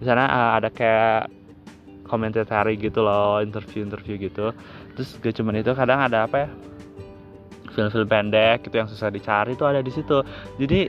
Di 0.00 0.04
sana 0.06 0.24
uh, 0.30 0.50
ada 0.62 0.70
kayak 0.70 1.28
komentar 2.06 2.46
gitu 2.78 3.02
loh 3.02 3.42
interview-interview 3.42 4.30
gitu. 4.30 4.54
Terus 4.94 5.18
gak 5.18 5.34
cuma 5.36 5.50
itu 5.52 5.74
kadang 5.74 6.00
ada 6.00 6.24
apa 6.24 6.46
ya 6.46 6.48
film-film 7.76 8.08
pendek 8.08 8.64
gitu 8.64 8.80
yang 8.80 8.88
susah 8.88 9.12
dicari 9.12 9.52
itu 9.52 9.66
ada 9.68 9.84
di 9.84 9.92
situ. 9.92 10.24
Jadi 10.56 10.88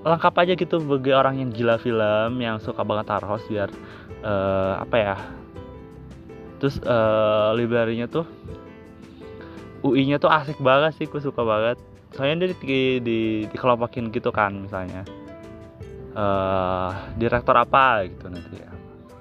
lengkap 0.00 0.34
aja 0.40 0.52
gitu 0.56 0.76
bagi 0.80 1.12
orang 1.12 1.44
yang 1.44 1.50
gila 1.52 1.76
film 1.76 2.40
yang 2.40 2.56
suka 2.56 2.80
banget 2.80 3.12
Tarhos 3.12 3.44
biar 3.48 3.68
uh, 4.24 4.80
apa 4.80 4.96
ya 4.96 5.16
terus 6.56 6.80
uh, 6.84 7.52
library-nya 7.56 8.08
tuh 8.08 8.24
UI-nya 9.80 10.20
tuh 10.20 10.28
asik 10.28 10.60
banget 10.60 10.92
sih 11.00 11.06
gue 11.08 11.20
suka 11.20 11.40
banget. 11.40 11.80
Soalnya 12.12 12.46
dia 12.46 12.48
di, 12.52 13.00
di, 13.00 13.18
dikelompokin 13.48 14.12
gitu 14.12 14.28
kan 14.28 14.68
misalnya. 14.68 15.08
Uh, 16.10 16.90
direktor 17.16 17.54
apa 17.56 18.04
gitu 18.10 18.28
nanti 18.28 18.60
ya. 18.60 18.70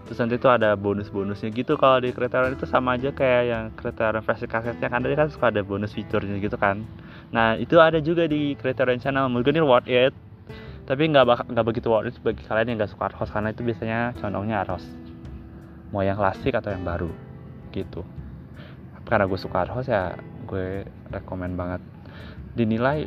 Terus 0.10 0.18
nanti 0.26 0.36
tuh 0.42 0.52
ada 0.52 0.74
bonus-bonusnya 0.76 1.54
gitu. 1.54 1.78
Kalau 1.80 2.02
di 2.02 2.12
kriterian 2.12 2.58
itu 2.58 2.66
sama 2.66 2.98
aja 2.98 3.14
kayak 3.14 3.44
yang 3.46 3.64
kriterian 3.78 4.26
versi 4.26 4.46
kasetnya 4.50 4.90
kan. 4.90 5.00
Tadi 5.06 5.16
kan 5.16 5.30
suka 5.32 5.54
ada 5.54 5.62
bonus 5.64 5.96
fiturnya 5.96 6.42
gitu 6.44 6.58
kan. 6.60 6.84
Nah 7.32 7.56
itu 7.56 7.80
ada 7.80 8.02
juga 8.04 8.28
di 8.28 8.58
kriterian 8.60 9.00
channel. 9.00 9.32
Mungkin 9.32 9.56
ini 9.56 9.64
worth 9.64 9.88
it 9.88 10.12
tapi 10.90 11.06
nggak 11.06 11.54
nggak 11.54 11.66
begitu 11.70 11.94
it 12.02 12.18
bagi 12.26 12.42
kalian 12.50 12.74
yang 12.74 12.78
nggak 12.82 12.90
suka 12.90 13.14
host 13.14 13.30
karena 13.30 13.54
itu 13.54 13.62
biasanya 13.62 14.18
condongnya 14.18 14.66
harus 14.66 14.82
mau 15.94 16.02
yang 16.02 16.18
klasik 16.18 16.58
atau 16.58 16.74
yang 16.74 16.82
baru 16.82 17.14
gitu. 17.70 18.02
Karena 19.06 19.30
gue 19.30 19.38
suka 19.38 19.70
host 19.70 19.94
ya 19.94 20.18
gue 20.50 20.90
rekomend 21.14 21.54
banget. 21.54 21.82
Dinilai 22.58 23.06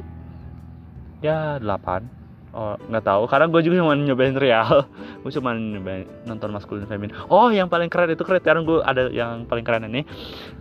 ya 1.26 1.58
8 1.58 2.54
oh 2.54 2.78
nggak 2.86 3.02
tahu 3.02 3.22
karena 3.26 3.46
gue 3.50 3.60
juga 3.66 3.74
cuma 3.82 3.98
nyobain 3.98 4.38
real. 4.38 4.86
Gue 5.22 5.30
cuma 5.30 5.54
nyobain 5.54 6.06
nonton 6.26 6.50
maskulin 6.54 6.86
feminin. 6.86 7.14
Oh 7.30 7.50
yang 7.50 7.70
paling 7.70 7.90
keren 7.90 8.10
itu 8.10 8.26
kriteria 8.26 8.62
gue 8.62 8.78
ada 8.82 9.10
yang 9.10 9.46
paling 9.46 9.62
keren 9.66 9.90
ini. 9.90 10.06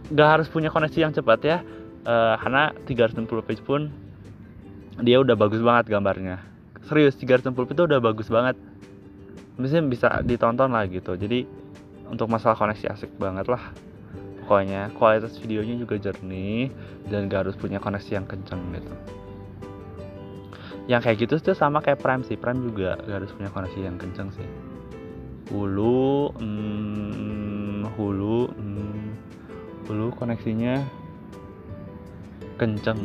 Nggak 0.10 0.28
harus 0.30 0.48
punya 0.50 0.74
koneksi 0.74 0.98
yang 0.98 1.14
cepat 1.14 1.40
ya. 1.46 1.58
Uh, 2.02 2.34
karena 2.42 2.74
360 2.90 3.30
page 3.46 3.62
pun 3.62 3.94
dia 5.06 5.22
udah 5.22 5.38
bagus 5.38 5.62
banget 5.62 5.90
gambarnya 5.94 6.51
serius 6.86 7.18
360 7.18 7.54
page 7.54 7.74
itu 7.78 7.84
udah 7.86 8.00
bagus 8.02 8.28
banget. 8.30 8.56
Misalnya 9.60 9.86
bisa 9.92 10.08
ditonton 10.26 10.74
lah 10.74 10.88
gitu. 10.90 11.14
Jadi 11.14 11.46
untuk 12.10 12.28
masalah 12.28 12.58
koneksi 12.58 12.92
asik 12.92 13.12
banget 13.16 13.48
lah. 13.48 13.62
Pokoknya 14.44 14.92
kualitas 14.98 15.38
videonya 15.40 15.80
juga 15.80 15.96
jernih 15.96 16.74
dan 17.08 17.32
gak 17.32 17.48
harus 17.48 17.56
punya 17.56 17.80
koneksi 17.80 18.20
yang 18.20 18.26
kenceng 18.28 18.60
gitu. 18.76 18.94
Yang 20.90 21.02
kayak 21.08 21.18
gitu 21.24 21.34
tuh 21.40 21.56
sama 21.56 21.80
kayak 21.80 22.04
Prime 22.04 22.26
sih. 22.26 22.36
Prime 22.36 22.60
juga 22.60 23.00
gak 23.06 23.24
harus 23.24 23.32
punya 23.32 23.50
koneksi 23.54 23.80
yang 23.80 23.96
kenceng 23.96 24.34
sih. 24.36 24.48
Hulu 25.52 26.32
hmm, 26.40 27.92
Hulu 27.96 28.40
hmm, 28.52 29.08
Hulu 29.88 30.08
koneksinya 30.16 30.80
kenceng 32.56 33.00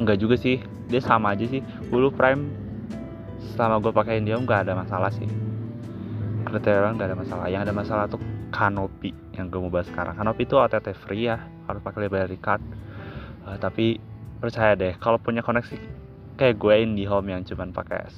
enggak 0.00 0.18
juga 0.20 0.36
sih. 0.38 0.62
Dia 0.90 1.00
sama 1.00 1.32
aja 1.34 1.46
sih. 1.48 1.64
Hulu 1.88 2.12
Prime 2.14 2.50
selama 3.54 3.80
gue 3.80 3.92
pakai 3.94 4.20
Indium 4.20 4.44
nggak 4.44 4.68
ada 4.68 4.78
masalah 4.78 5.10
sih. 5.12 5.26
Kriteria 6.44 6.94
nggak 6.94 7.08
ada 7.12 7.16
masalah. 7.18 7.46
Yang 7.50 7.62
ada 7.70 7.74
masalah 7.74 8.04
tuh 8.06 8.20
Canopy 8.54 9.10
yang 9.34 9.50
gue 9.50 9.58
mau 9.58 9.72
bahas 9.72 9.90
sekarang. 9.90 10.14
Canopy 10.14 10.46
itu 10.46 10.54
OTT 10.54 10.94
free 10.94 11.26
ya. 11.26 11.38
Harus 11.66 11.80
pakai 11.80 12.06
library 12.06 12.36
card 12.38 12.60
uh, 13.46 13.56
tapi 13.60 14.00
percaya 14.40 14.76
deh 14.76 14.96
kalau 14.98 15.20
punya 15.20 15.40
koneksi 15.44 15.76
kayak 16.36 16.58
gue 16.58 16.74
IndiHome 16.84 17.30
yang 17.30 17.42
cuman 17.46 17.70
pakai 17.70 18.08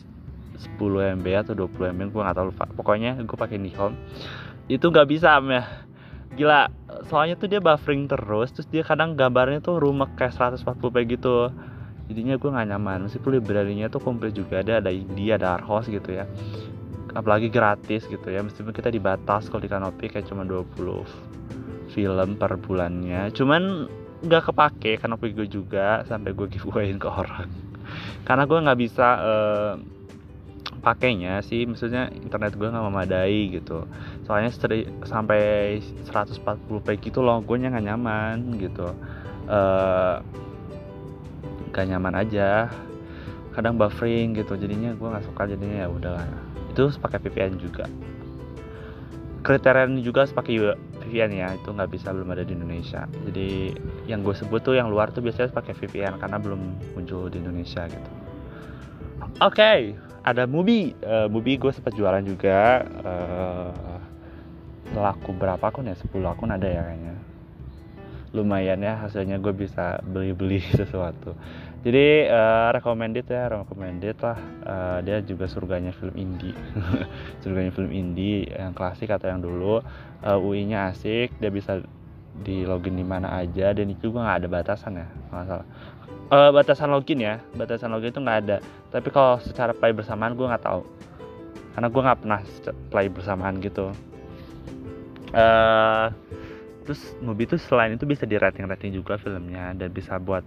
10 0.57 1.21
MB 1.21 1.27
atau 1.47 1.53
20 1.53 1.93
MB 1.93 2.01
gue 2.11 2.23
nggak 2.23 2.37
tahu 2.37 2.47
lupa 2.51 2.65
pokoknya 2.73 3.21
gue 3.21 3.37
pakai 3.37 3.61
IndiHome 3.61 3.95
itu 4.67 4.83
nggak 4.89 5.07
bisa 5.07 5.39
ya 5.39 5.63
gila 6.35 6.69
soalnya 7.07 7.39
tuh 7.39 7.47
dia 7.47 7.63
buffering 7.63 8.11
terus 8.11 8.51
terus 8.51 8.69
dia 8.69 8.83
kadang 8.83 9.15
gambarnya 9.15 9.63
tuh 9.63 9.79
rumah 9.79 10.11
kayak 10.19 10.35
140p 10.35 10.97
gitu. 11.17 11.55
Jadinya 12.07 12.39
gue 12.39 12.51
nggak 12.55 12.69
nyaman 12.71 12.99
meskipun 13.11 13.43
library-nya 13.43 13.91
tuh 13.91 13.99
komplit 13.99 14.31
juga 14.35 14.63
ada 14.63 14.79
ada 14.79 14.91
dia 14.91 15.39
ada 15.39 15.59
Arhos 15.59 15.91
gitu 15.91 16.15
ya. 16.15 16.27
Apalagi 17.17 17.49
gratis 17.51 18.07
gitu 18.07 18.29
ya 18.29 18.43
meskipun 18.45 18.71
kita 18.71 18.91
dibatas 18.93 19.49
kalau 19.51 19.63
di 19.63 19.71
Kanopi 19.71 20.07
kayak 20.11 20.27
cuma 20.31 20.47
20 20.47 20.77
film 21.91 22.29
per 22.39 22.59
bulannya. 22.59 23.31
Cuman 23.35 23.91
nggak 24.23 24.53
kepake 24.53 25.03
Kanopi 25.03 25.35
gue 25.35 25.49
juga 25.51 26.07
sampai 26.07 26.31
gue 26.35 26.47
giveawayin 26.47 26.99
ke 26.99 27.09
orang. 27.11 27.51
Karena 28.27 28.45
gue 28.47 28.59
nggak 28.59 28.79
bisa 28.79 29.07
uh, 29.23 29.75
pakainya 30.87 31.43
sih 31.43 31.67
maksudnya 31.67 32.07
internet 32.15 32.55
gue 32.55 32.71
nggak 32.71 32.87
memadai 32.87 33.51
gitu. 33.51 33.91
Soalnya 34.23 34.55
seri, 34.55 34.87
sampai 35.03 35.83
140p 36.07 36.87
gitu 37.03 37.27
loh 37.27 37.43
gue 37.43 37.59
nggak 37.59 37.83
nyaman 37.83 38.55
gitu. 38.63 38.95
Uh, 39.51 40.23
gak 41.75 41.91
nyaman 41.91 42.23
aja. 42.23 42.71
Kadang 43.51 43.75
buffering 43.83 44.39
gitu 44.39 44.55
jadinya 44.55 44.95
gue 44.95 45.09
nggak 45.11 45.27
suka 45.27 45.51
jadinya 45.51 45.83
ya 45.83 45.89
udah 45.91 46.23
itu 46.71 46.87
pakai 47.03 47.19
VPN 47.19 47.59
juga. 47.59 47.91
Kriteria 49.43 49.91
juga 50.03 50.31
pakai 50.31 50.55
VPN 51.03 51.31
ya 51.35 51.49
itu 51.59 51.71
nggak 51.75 51.91
bisa 51.91 52.15
belum 52.15 52.31
ada 52.31 52.47
di 52.47 52.55
Indonesia. 52.55 53.11
Jadi 53.27 53.75
yang 54.07 54.23
gue 54.23 54.39
sebut 54.39 54.63
tuh 54.63 54.79
yang 54.79 54.87
luar 54.87 55.11
tuh 55.11 55.19
biasanya 55.19 55.51
pakai 55.51 55.75
VPN 55.75 56.23
karena 56.23 56.39
belum 56.39 56.63
muncul 56.95 57.27
di 57.27 57.43
Indonesia 57.43 57.91
gitu. 57.91 58.11
Oke. 59.43 59.53
okay, 59.53 60.06
ada 60.27 60.43
Mubi. 60.51 60.91
Uh, 60.99 61.31
Mubi 61.31 61.55
gue 61.55 61.71
sempat 61.71 61.95
jualan 61.95 62.21
juga. 62.27 62.83
Uh, 63.07 63.71
laku 64.99 65.31
berapa 65.31 65.63
akun 65.63 65.87
ya? 65.87 65.95
10 65.95 66.11
akun 66.27 66.51
ada 66.51 66.67
ya 66.67 66.83
kayaknya. 66.83 67.15
Lumayan 68.35 68.83
ya 68.83 68.99
hasilnya 69.07 69.39
gue 69.39 69.55
bisa 69.55 70.03
beli-beli 70.03 70.59
sesuatu. 70.79 71.39
Jadi 71.87 72.27
uh, 72.27 72.75
recommended 72.75 73.31
ya 73.31 73.47
recommended 73.47 74.19
lah. 74.19 74.39
Uh, 74.67 74.99
dia 75.07 75.23
juga 75.23 75.47
surganya 75.47 75.95
film 75.95 76.19
indie. 76.19 76.59
Surganya 77.47 77.71
film 77.71 77.95
indie 77.95 78.51
yang 78.51 78.75
klasik 78.75 79.15
atau 79.15 79.31
yang 79.31 79.39
dulu. 79.39 79.79
Uh, 80.27 80.43
UI 80.43 80.67
nya 80.67 80.91
asik 80.91 81.39
dia 81.39 81.55
bisa 81.55 81.87
di 82.43 82.67
login 82.67 82.99
di 82.99 83.07
mana 83.07 83.39
aja. 83.39 83.71
Dan 83.71 83.95
itu 83.95 84.11
juga 84.11 84.27
nggak 84.27 84.39
ada 84.43 84.49
batasan 84.51 84.93
ya 84.99 85.07
masalah 85.31 85.67
uh, 86.31 86.51
batasan 86.51 86.91
login 86.91 87.21
ya. 87.23 87.43
Batasan 87.55 87.93
login 87.93 88.11
itu 88.15 88.21
nggak 88.23 88.39
ada. 88.47 88.57
Tapi 88.91 89.09
kalau 89.11 89.39
secara 89.43 89.73
play 89.77 89.93
bersamaan 89.93 90.35
gue 90.35 90.47
nggak 90.47 90.65
tahu. 90.65 90.83
Karena 91.77 91.89
gue 91.93 92.03
nggak 92.03 92.21
pernah 92.25 92.41
play 92.89 93.07
bersamaan 93.11 93.61
gitu. 93.61 93.93
Uh, 95.37 96.09
terus 96.87 97.03
movie 97.19 97.45
itu 97.45 97.59
selain 97.59 97.93
itu 97.99 98.07
bisa 98.07 98.25
di 98.25 98.39
rating 98.39 98.65
rating 98.67 98.95
juga 98.95 99.21
filmnya. 99.21 99.75
Dan 99.77 99.93
bisa 99.93 100.17
buat 100.17 100.43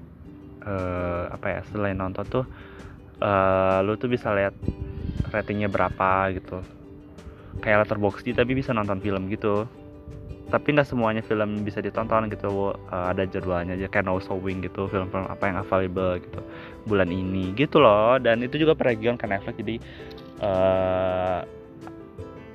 uh, 0.65 1.31
apa 1.31 1.59
ya 1.59 1.61
selain 1.71 1.95
nonton 1.95 2.25
tuh 2.27 2.45
uh, 3.23 3.79
lu 3.83 3.95
tuh 3.99 4.09
bisa 4.11 4.31
lihat 4.33 4.55
ratingnya 5.29 5.69
berapa 5.69 6.33
gitu. 6.35 6.63
Kayak 7.59 7.85
letterboxd 7.85 8.39
tapi 8.39 8.55
bisa 8.55 8.71
nonton 8.71 9.03
film 9.03 9.27
gitu 9.27 9.67
tapi 10.49 10.73
nggak 10.73 10.89
semuanya 10.89 11.21
film 11.21 11.61
bisa 11.61 11.77
ditonton 11.77 12.25
gitu 12.33 12.73
uh, 12.73 13.05
ada 13.13 13.29
jadwalnya 13.29 13.77
aja 13.77 13.85
kayak 13.85 14.09
no 14.09 14.17
showing 14.17 14.65
gitu 14.65 14.89
film-film 14.89 15.29
apa 15.29 15.43
yang 15.45 15.57
available 15.61 16.17
gitu 16.17 16.41
bulan 16.89 17.13
ini 17.13 17.53
gitu 17.53 17.77
loh. 17.77 18.17
Dan 18.17 18.41
itu 18.41 18.57
juga 18.57 18.73
per 18.73 18.89
region 18.89 19.13
kan 19.13 19.29
Netflix 19.29 19.61
jadi 19.61 19.75
uh, 20.41 21.45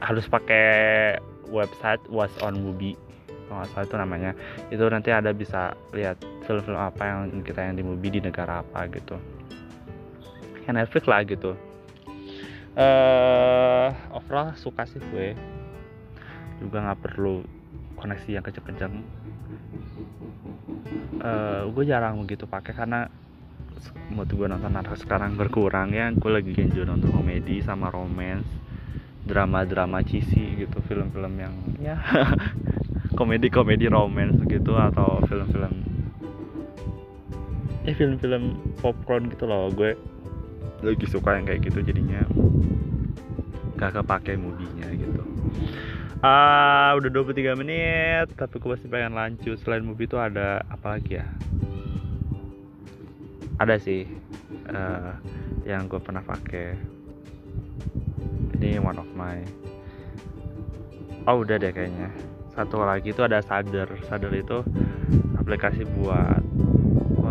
harus 0.03 0.27
pakai 0.27 0.67
website 1.55 2.03
was 2.11 2.35
on 2.43 2.59
movie 2.59 2.99
kalau 3.47 3.63
nggak 3.63 3.71
salah 3.71 3.87
itu 3.87 3.97
namanya. 3.97 4.31
Itu 4.75 4.85
nanti 4.91 5.15
ada 5.15 5.31
bisa 5.31 5.79
lihat 5.95 6.19
film-film 6.51 6.75
apa 6.75 7.03
yang 7.07 7.47
kita 7.47 7.63
yang 7.63 7.79
di 7.79 7.87
movie 7.87 8.11
di 8.11 8.19
negara 8.19 8.67
apa 8.67 8.91
gitu. 8.91 9.15
Ya 10.67 10.75
Netflix 10.75 11.07
lah 11.07 11.23
gitu. 11.23 11.55
Uh, 12.75 13.95
overall 14.11 14.51
suka 14.59 14.83
sih 14.83 14.99
gue. 15.15 15.39
Juga 16.59 16.91
nggak 16.91 17.01
perlu 17.07 17.47
koneksi 18.05 18.37
yang 18.37 18.45
kenceng-kenceng. 18.45 18.95
Uh, 21.25 21.73
gue 21.73 21.85
jarang 21.89 22.21
begitu 22.21 22.45
pakai 22.45 22.77
karena 22.77 23.09
mood 24.13 24.29
gue 24.29 24.45
nonton 24.45 24.69
narasi 24.69 25.09
sekarang 25.09 25.41
berkurang 25.41 25.97
ya. 25.97 26.13
Gue 26.13 26.37
lagi 26.37 26.53
genjo 26.53 26.85
nonton 26.85 27.09
komedi 27.09 27.65
sama 27.65 27.89
romance 27.89 28.45
drama-drama 29.25 30.05
cheesy 30.05 30.53
gitu 30.61 30.85
film-film 30.85 31.41
yang 31.41 31.57
ya 31.81 31.97
komedi-komedi 33.19 33.89
romance 33.89 34.37
gitu 34.45 34.77
atau 34.77 35.25
film-film 35.25 35.73
ya 37.89 37.97
film-film 37.97 38.61
popcorn 38.85 39.33
gitu 39.33 39.49
loh. 39.49 39.73
Gue 39.73 39.97
lagi 40.85 41.09
suka 41.09 41.41
yang 41.41 41.49
kayak 41.49 41.73
gitu 41.73 41.81
jadinya. 41.81 42.21
Gak 43.81 43.97
kepake 43.97 44.37
movie-nya 44.37 44.93
gitu 44.93 45.25
ah 46.25 46.97
udah 46.97 47.13
23 47.13 47.61
menit 47.61 48.33
tapi 48.33 48.57
gue 48.57 48.73
masih 48.73 48.89
pengen 48.89 49.13
lanjut. 49.13 49.61
Selain 49.61 49.85
movie 49.85 50.09
itu 50.09 50.17
ada 50.17 50.65
apa 50.73 50.97
lagi 50.97 51.21
ya? 51.21 51.29
Ada 53.61 53.77
sih 53.77 54.09
uh, 54.73 55.21
yang 55.69 55.85
gue 55.85 56.01
pernah 56.01 56.25
pakai 56.25 56.81
ini 58.57 58.81
one 58.81 58.97
of 58.97 59.09
my. 59.13 59.45
Oh 61.29 61.45
udah 61.45 61.61
deh 61.61 61.77
kayaknya. 61.77 62.09
Satu 62.57 62.81
lagi 62.81 63.13
itu 63.13 63.21
ada 63.21 63.45
Sadar 63.45 63.93
Sadar 64.09 64.33
itu 64.33 64.65
aplikasi 65.37 65.85
buat 66.01 66.41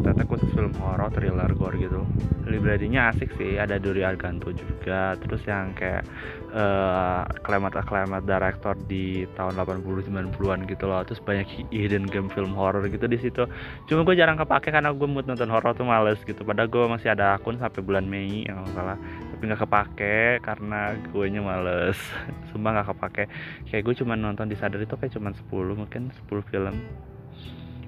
OTT 0.03 0.27
khusus 0.27 0.51
film 0.51 0.75
horor, 0.83 1.07
thriller, 1.15 1.47
gore 1.55 1.79
gitu. 1.79 2.03
Library-nya 2.43 3.15
asik 3.15 3.31
sih, 3.39 3.55
ada 3.55 3.79
Duri 3.79 4.03
Argento 4.03 4.51
juga. 4.51 5.15
Terus 5.15 5.39
yang 5.47 5.71
kayak 5.71 6.03
uh, 6.51 7.23
aklemat-aklemat 7.39 8.27
director 8.27 8.75
di 8.83 9.23
tahun 9.39 9.55
80 9.55 10.11
90-an 10.11 10.67
gitu 10.67 10.83
loh. 10.91 11.07
Terus 11.07 11.23
banyak 11.23 11.71
hidden 11.71 12.11
game 12.11 12.27
film 12.27 12.51
horror 12.51 12.83
gitu 12.91 13.07
di 13.07 13.15
situ. 13.15 13.47
Cuma 13.87 14.03
gue 14.03 14.19
jarang 14.19 14.35
kepake 14.35 14.75
karena 14.75 14.91
gue 14.91 15.07
mood 15.07 15.23
nonton 15.23 15.47
horror 15.47 15.71
tuh 15.71 15.87
males 15.87 16.19
gitu. 16.27 16.43
Padahal 16.43 16.67
gue 16.67 16.83
masih 16.83 17.15
ada 17.15 17.39
akun 17.39 17.55
sampai 17.55 17.79
bulan 17.79 18.03
Mei 18.03 18.43
yang 18.43 18.59
salah. 18.75 18.99
Tapi 19.31 19.39
nggak 19.39 19.63
kepake 19.63 20.43
karena 20.43 20.99
gue 20.99 21.25
nya 21.31 21.39
males. 21.39 21.95
Sumpah 22.51 22.75
nggak 22.75 22.91
kepake. 22.91 23.23
Kayak 23.71 23.83
gue 23.87 23.95
cuma 24.03 24.19
nonton 24.19 24.51
di 24.51 24.59
sadar 24.59 24.83
itu 24.83 24.99
kayak 24.99 25.15
cuma 25.15 25.31
10 25.31 25.79
mungkin 25.79 26.11
10 26.27 26.51
film 26.51 26.75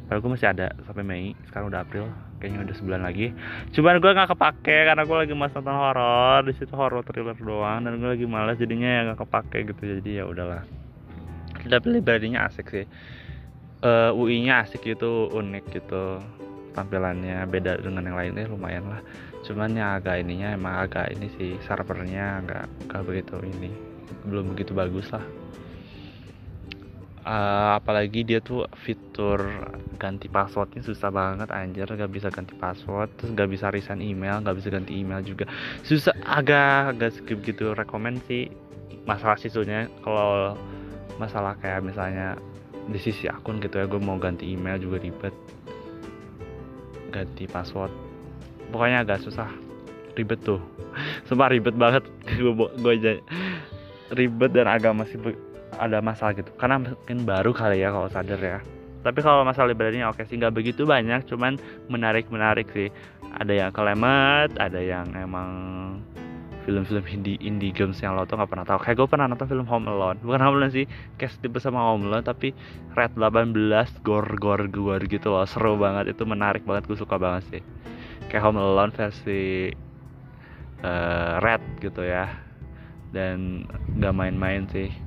Padahal 0.06 0.22
gue 0.22 0.32
masih 0.38 0.50
ada 0.54 0.68
sampai 0.86 1.02
Mei, 1.02 1.34
sekarang 1.50 1.74
udah 1.74 1.82
April, 1.82 2.06
kayaknya 2.38 2.70
udah 2.70 2.76
sebulan 2.78 3.02
lagi. 3.02 3.34
Cuman 3.74 3.98
gue 3.98 4.12
nggak 4.14 4.30
kepake 4.38 4.78
karena 4.86 5.02
gue 5.02 5.18
lagi 5.18 5.34
mas 5.34 5.54
nonton 5.58 5.74
horor, 5.74 6.46
di 6.46 6.54
situ 6.54 6.74
horor 6.78 7.02
thriller 7.02 7.34
doang, 7.34 7.82
dan 7.82 7.98
gue 7.98 8.10
lagi 8.14 8.26
malas 8.30 8.62
jadinya 8.62 8.86
ya 8.86 9.02
nggak 9.10 9.20
kepake 9.26 9.58
gitu, 9.74 9.82
jadi 9.98 10.10
ya 10.22 10.24
udahlah. 10.30 10.62
Tapi 11.66 11.88
library-nya 11.90 12.46
asik 12.46 12.70
sih. 12.70 12.86
Uh, 13.82 14.10
eh, 14.10 14.18
UI-nya 14.18 14.62
asik 14.62 14.86
gitu, 14.86 15.30
unik 15.34 15.74
gitu, 15.74 16.22
tampilannya 16.78 17.42
beda 17.50 17.82
dengan 17.82 18.06
yang 18.06 18.18
lainnya 18.18 18.46
lumayan 18.46 18.86
lah. 18.86 19.02
Cuman 19.42 19.74
ya 19.74 19.98
agak 19.98 20.22
ininya 20.22 20.54
emang 20.54 20.86
agak 20.86 21.18
ini 21.18 21.34
sih 21.34 21.58
servernya 21.66 22.46
nggak 22.46 22.66
nggak 22.94 23.02
begitu 23.10 23.42
ini, 23.42 23.74
belum 24.30 24.54
begitu 24.54 24.78
bagus 24.78 25.10
lah 25.10 25.26
uh, 27.26 27.82
apalagi 27.82 28.22
dia 28.22 28.40
tuh 28.40 28.70
fitur 28.86 29.42
ganti 29.98 30.30
passwordnya 30.30 30.86
susah 30.86 31.10
banget 31.10 31.50
anjir. 31.50 31.90
Gak 31.90 32.14
bisa 32.14 32.30
ganti 32.30 32.54
password 32.56 33.10
terus 33.18 33.34
gak 33.34 33.50
bisa 33.50 33.74
resign 33.74 34.00
email 34.00 34.40
gak 34.46 34.56
bisa 34.56 34.70
ganti 34.70 34.94
email 35.02 35.26
juga. 35.26 35.50
Susah 35.82 36.14
agak 36.24 36.96
agak 36.96 37.12
skip 37.18 37.42
gitu. 37.42 37.74
Rekomend 37.74 38.22
sih 38.30 38.48
masalah 39.10 39.36
sisunya. 39.42 39.90
Kalau 40.06 40.56
masalah 41.18 41.58
kayak 41.60 41.82
misalnya 41.82 42.38
di 42.86 43.02
sisi 43.02 43.26
akun 43.26 43.58
gitu 43.58 43.82
ya 43.82 43.90
gue 43.90 43.98
mau 43.98 44.22
ganti 44.22 44.54
email 44.54 44.78
juga 44.78 45.02
ribet. 45.02 45.34
Ganti 47.10 47.50
password. 47.50 47.92
Pokoknya 48.70 49.02
agak 49.02 49.26
susah. 49.26 49.50
Ribet 50.16 50.40
tuh. 50.48 50.64
Sumpah 51.28 51.52
ribet 51.52 51.76
banget. 51.76 52.08
Gue 52.40 52.56
gue 52.56 53.20
ribet 54.16 54.52
dan 54.54 54.70
agak 54.70 54.96
masih 54.96 55.18
ada 55.80 56.00
masalah 56.00 56.34
gitu. 56.36 56.52
Karena 56.56 56.82
mungkin 56.82 57.28
baru 57.28 57.52
kali 57.52 57.82
ya 57.84 57.92
kalau 57.92 58.10
sadar 58.10 58.40
ya. 58.40 58.60
Tapi 59.06 59.22
kalau 59.22 59.46
masalah 59.46 59.70
library 59.70 60.02
oke 60.02 60.26
sih 60.26 60.42
nggak 60.42 60.58
begitu 60.58 60.82
banyak 60.82 61.30
cuman 61.30 61.62
menarik 61.88 62.26
menarik 62.34 62.66
sih. 62.74 62.90
Ada 63.38 63.54
yang 63.54 63.72
kelemet 63.76 64.58
ada 64.58 64.82
yang 64.82 65.12
emang 65.14 65.52
film-film 66.66 67.06
indie 67.06 67.38
indie 67.38 67.70
games 67.70 68.02
yang 68.02 68.18
lo 68.18 68.26
tuh 68.26 68.42
nggak 68.42 68.50
pernah 68.50 68.66
tahu. 68.66 68.82
Kayak 68.82 68.98
gue 68.98 69.08
pernah 69.14 69.26
nonton 69.30 69.46
film 69.46 69.70
Home 69.70 69.86
Alone. 69.86 70.18
Bukan 70.26 70.42
Home 70.42 70.58
Alone 70.58 70.74
sih 70.74 70.90
kayak 71.22 71.38
tipe 71.38 71.62
sama 71.62 71.86
Home 71.94 72.10
Alone 72.10 72.26
tapi 72.26 72.58
Red 72.98 73.14
18 73.14 73.54
gor 74.02 74.26
gor 74.42 74.66
gor 74.74 75.02
gitu 75.06 75.30
loh. 75.30 75.46
Seru 75.46 75.78
banget 75.78 76.18
itu 76.18 76.26
menarik 76.26 76.66
banget 76.66 76.90
gue 76.90 76.98
suka 76.98 77.22
banget 77.22 77.46
sih. 77.54 77.62
Kayak 78.34 78.50
Home 78.50 78.58
Alone 78.58 78.90
versi 78.90 79.70
uh, 80.82 81.38
Red 81.46 81.62
gitu 81.86 82.02
ya. 82.02 82.26
Dan 83.14 83.70
nggak 84.02 84.14
main-main 84.18 84.66
sih 84.74 85.05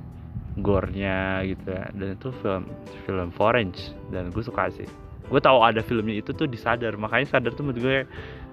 gore-nya 0.61 1.43
gitu 1.47 1.67
ya. 1.69 1.85
Dan 1.93 2.15
itu 2.15 2.29
film 2.41 2.63
film 3.05 3.29
forange 3.33 3.93
dan 4.13 4.29
gue 4.29 4.43
suka 4.43 4.69
sih. 4.73 4.87
Gue 5.29 5.41
tahu 5.41 5.61
ada 5.61 5.81
filmnya 5.85 6.19
itu 6.19 6.33
tuh 6.33 6.49
disadar. 6.49 6.97
Makanya 6.97 7.37
sadar 7.37 7.51
tuh 7.53 7.65
menurut 7.67 7.81
gue 7.81 7.97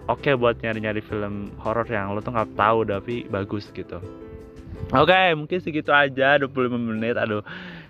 oke 0.06 0.22
okay 0.22 0.34
buat 0.38 0.60
nyari-nyari 0.60 1.02
film 1.02 1.50
horor 1.58 1.86
yang 1.88 2.14
lo 2.14 2.20
tuh 2.22 2.32
nggak 2.34 2.54
tahu 2.54 2.86
tapi 2.86 3.26
bagus 3.28 3.68
gitu. 3.72 3.98
Oke 4.92 5.10
okay, 5.10 5.32
mungkin 5.32 5.58
segitu 5.58 5.90
aja 5.90 6.38
25 6.38 6.76
menit. 6.76 7.16
Aduh 7.18 7.42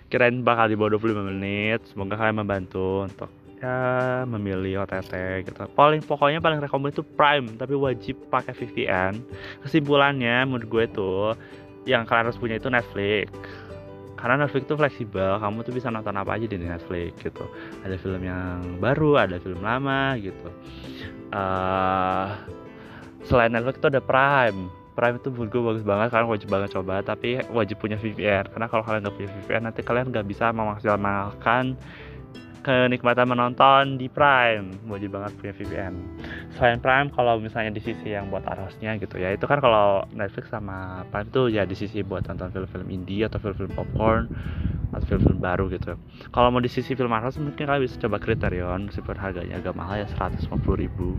kirain 0.07 0.39
bakal 0.41 0.71
di 0.71 0.75
bawah 0.79 0.95
25 0.95 1.29
menit. 1.35 1.83
Semoga 1.91 2.15
kalian 2.15 2.41
membantu 2.41 3.05
untuk 3.05 3.29
ya 3.57 4.23
memilih 4.29 4.85
OTT 4.85 5.13
gitu. 5.49 5.63
Paling 5.73 6.05
pokoknya 6.05 6.39
paling 6.39 6.61
rekomend 6.61 6.93
itu 6.93 7.03
Prime 7.03 7.57
tapi 7.57 7.73
wajib 7.73 8.15
pakai 8.29 8.53
VPN 8.53 9.17
kesimpulannya 9.65 10.45
menurut 10.45 10.67
gue 10.69 10.85
tuh 10.93 11.33
yang 11.87 12.03
kalian 12.03 12.29
harus 12.29 12.37
punya 12.37 12.59
itu 12.59 12.69
Netflix 12.69 13.31
karena 14.17 14.43
Netflix 14.43 14.65
itu 14.65 14.75
fleksibel 14.75 15.37
kamu 15.37 15.61
tuh 15.61 15.73
bisa 15.77 15.87
nonton 15.93 16.17
apa 16.17 16.35
aja 16.35 16.49
di 16.49 16.57
Netflix 16.57 17.21
gitu. 17.21 17.45
Ada 17.85 17.95
film 18.01 18.21
yang 18.25 18.81
baru 18.81 19.21
ada 19.21 19.37
film 19.37 19.61
lama 19.61 20.17
gitu. 20.17 20.49
Uh, 21.29 22.33
selain 23.23 23.53
Netflix 23.53 23.77
itu 23.77 23.87
ada 23.93 24.01
Prime. 24.01 24.73
Prime 24.97 25.21
itu 25.21 25.29
menurut 25.29 25.49
gue 25.53 25.61
bagus 25.61 25.83
banget 25.85 26.07
kalian 26.09 26.29
wajib 26.33 26.49
banget 26.49 26.69
coba 26.73 27.05
tapi 27.05 27.37
wajib 27.53 27.77
punya 27.77 28.01
VPN 28.01 28.49
karena 28.49 28.65
kalau 28.65 28.81
kalian 28.81 29.05
nggak 29.05 29.15
punya 29.15 29.29
VPN 29.29 29.63
nanti 29.69 29.81
kalian 29.85 30.09
nggak 30.09 30.25
bisa 30.25 30.49
memaksimalkan 30.49 31.77
kenikmatan 32.67 33.31
menonton 33.31 33.95
di 33.95 34.11
Prime. 34.11 34.91
Wajib 34.91 35.15
banget 35.15 35.31
punya 35.39 35.53
VPN 35.55 35.95
selain 36.51 36.83
Prime 36.83 37.07
kalau 37.15 37.39
misalnya 37.39 37.71
di 37.71 37.79
sisi 37.79 38.11
yang 38.11 38.27
buat 38.27 38.43
arosnya 38.43 38.99
gitu 38.99 39.15
ya 39.15 39.31
itu 39.31 39.47
kan 39.47 39.63
kalau 39.63 40.03
Netflix 40.11 40.51
sama 40.51 41.07
Prime 41.07 41.31
tuh 41.31 41.47
ya 41.47 41.63
di 41.63 41.79
sisi 41.79 42.03
buat 42.03 42.27
nonton 42.27 42.51
film-film 42.51 42.91
indie 42.91 43.23
atau 43.23 43.39
film-film 43.39 43.71
popcorn 43.71 44.27
atau 44.91 45.05
film-film 45.07 45.39
baru 45.39 45.71
gitu. 45.71 45.95
Kalau 46.35 46.51
mau 46.51 46.59
di 46.59 46.67
sisi 46.67 46.91
film 46.91 47.15
aros 47.15 47.39
mungkin 47.39 47.63
kalian 47.63 47.87
bisa 47.87 47.95
coba 48.03 48.19
Criterion 48.19 48.91
meskipun 48.91 49.15
harganya 49.15 49.63
agak 49.63 49.71
mahal 49.77 50.03
ya 50.03 50.07
150 50.11 50.51
ribu. 50.75 51.15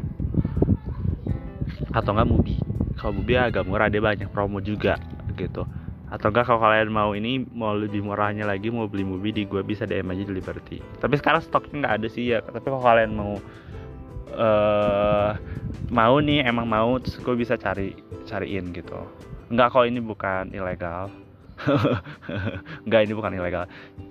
Atau 1.96 2.12
enggak 2.12 2.28
Mubi. 2.28 2.56
Kalau 3.00 3.16
Mubi 3.16 3.40
agak 3.40 3.64
murah 3.64 3.88
dia 3.88 4.04
banyak 4.04 4.28
promo 4.28 4.60
juga 4.60 5.00
gitu 5.38 5.64
atau 6.08 6.32
enggak 6.32 6.48
kalau 6.48 6.60
kalian 6.64 6.88
mau 6.88 7.12
ini 7.12 7.44
mau 7.52 7.76
lebih 7.76 8.00
murahnya 8.00 8.48
lagi 8.48 8.72
mau 8.72 8.88
beli 8.88 9.04
movie 9.04 9.32
di 9.32 9.44
gue 9.44 9.60
bisa 9.60 9.84
DM 9.84 10.08
aja 10.08 10.24
di 10.24 10.32
Liberty. 10.32 10.78
Tapi 11.04 11.14
sekarang 11.20 11.44
stoknya 11.44 11.84
nggak 11.84 11.94
ada 12.00 12.08
sih 12.08 12.32
ya. 12.32 12.40
Tapi 12.40 12.64
kalau 12.64 12.80
kalian 12.80 13.12
mau 13.12 13.36
uh, 14.32 15.36
mau 15.92 16.16
nih 16.24 16.48
emang 16.48 16.64
mau 16.64 16.96
terus 16.96 17.20
gue 17.20 17.36
bisa 17.36 17.60
cari 17.60 17.92
cariin 18.24 18.72
gitu. 18.72 18.96
Nggak 19.52 19.68
kalau 19.68 19.84
ini 19.84 20.00
bukan 20.00 20.48
ilegal. 20.56 21.12
Nggak 22.86 23.00
ini 23.04 23.12
bukan 23.12 23.32
ilegal. 23.34 23.64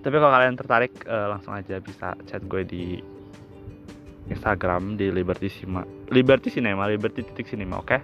Tapi 0.04 0.16
kalau 0.20 0.32
kalian 0.36 0.60
tertarik 0.60 0.94
uh, 1.08 1.34
langsung 1.34 1.56
aja 1.56 1.80
bisa 1.82 2.14
chat 2.28 2.44
gue 2.46 2.62
di 2.62 3.00
Instagram 4.30 5.00
di 5.00 5.10
Liberty 5.10 5.50
Cinema. 5.50 5.82
Liberty 6.12 6.52
Cinema 6.52 6.86
Liberty 6.86 7.24
titik 7.24 7.48
cinema 7.48 7.80
oke? 7.80 7.88
okay? 7.88 8.02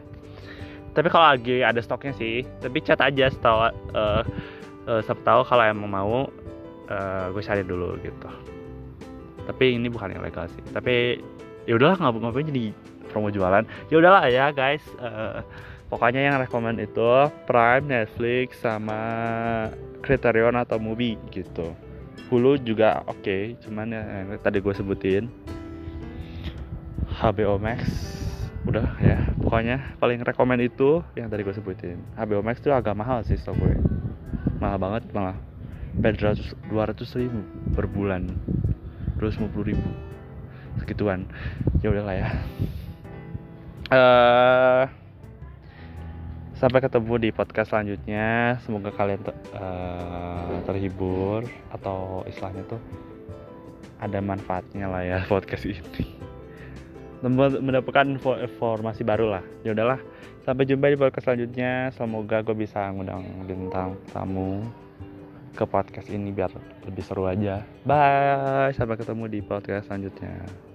Tapi 0.94 1.10
kalau 1.10 1.34
lagi 1.34 1.66
ada 1.66 1.82
stoknya 1.82 2.14
sih. 2.14 2.46
Tapi 2.62 2.78
chat 2.86 3.02
aja 3.02 3.30
setahu 3.34 3.60
uh, 3.98 4.22
uh, 4.86 5.02
siapa 5.02 5.22
tahu 5.26 5.42
kalau 5.50 5.64
emang 5.66 5.90
mau 5.90 6.16
uh, 6.90 7.26
gue 7.34 7.42
cari 7.42 7.66
dulu 7.66 7.98
gitu. 8.06 8.30
Tapi 9.50 9.76
ini 9.76 9.90
bukan 9.90 10.14
yang 10.14 10.24
legal 10.24 10.46
sih. 10.54 10.64
Tapi 10.70 11.20
ya 11.66 11.74
udahlah 11.76 11.98
nggak 11.98 12.14
ngapain 12.22 12.48
jadi 12.48 12.66
promo 13.10 13.34
jualan. 13.34 13.66
Ya 13.90 13.96
udahlah 13.98 14.24
ya 14.30 14.54
guys. 14.54 14.86
Uh, 15.02 15.42
pokoknya 15.90 16.30
yang 16.30 16.38
rekomend 16.38 16.78
itu 16.78 17.30
Prime 17.50 17.90
Netflix 17.90 18.62
sama 18.62 19.02
Criterion 20.06 20.54
atau 20.62 20.78
Mubi 20.78 21.18
gitu. 21.34 21.74
Hulu 22.30 22.62
juga 22.62 23.02
oke 23.10 23.22
okay, 23.22 23.42
cuman 23.66 23.94
ya 23.94 24.02
yang 24.02 24.38
tadi 24.46 24.62
gue 24.62 24.74
sebutin. 24.74 25.26
HBO 27.14 27.62
Max 27.62 27.86
udah 28.64 28.90
ya 29.04 29.22
pokoknya 29.54 30.02
paling 30.02 30.26
rekomend 30.26 30.66
itu 30.66 31.06
yang 31.14 31.30
tadi 31.30 31.46
gue 31.46 31.54
sebutin. 31.54 32.02
HBO 32.18 32.42
Max 32.42 32.58
itu 32.58 32.74
agak 32.74 32.98
mahal 32.98 33.22
sih 33.22 33.38
stok 33.38 33.54
gue 33.62 33.78
mahal 34.58 34.82
banget 34.82 35.06
malah. 35.14 35.38
Dua 36.74 36.90
ratus 36.90 37.14
ribu 37.14 37.46
per 37.78 37.86
bulan. 37.86 38.34
250 39.22 39.70
ribu. 39.70 39.90
Segituan. 40.82 41.30
Ya 41.86 41.94
udahlah 41.94 42.18
ya. 42.18 42.30
Uh, 43.94 44.84
sampai 46.58 46.82
ketemu 46.82 47.14
di 47.22 47.30
podcast 47.30 47.70
selanjutnya. 47.70 48.58
Semoga 48.66 48.90
kalian 48.90 49.22
uh, 49.54 50.66
terhibur 50.66 51.46
atau 51.70 52.26
istilahnya 52.26 52.66
tuh 52.66 52.82
ada 54.02 54.18
manfaatnya 54.18 54.90
lah 54.90 55.06
ya 55.06 55.18
podcast 55.30 55.70
ini 55.70 56.23
mendapatkan 57.32 58.20
informasi 58.20 59.02
baru 59.08 59.40
lah. 59.40 59.44
Ya 59.64 59.72
udahlah 59.72 60.00
sampai 60.44 60.68
jumpa 60.68 60.92
di 60.92 60.98
podcast 61.00 61.26
selanjutnya. 61.32 61.90
Semoga 61.96 62.44
gue 62.44 62.56
bisa 62.56 62.92
ngundang 62.92 63.24
bintang 63.48 63.96
tamu 64.12 64.64
ke 65.54 65.64
podcast 65.64 66.10
ini 66.10 66.34
biar 66.34 66.52
lebih 66.84 67.04
seru 67.06 67.30
aja. 67.30 67.64
Bye 67.88 68.76
sampai 68.76 69.00
ketemu 69.00 69.24
di 69.32 69.40
podcast 69.40 69.88
selanjutnya 69.88 70.73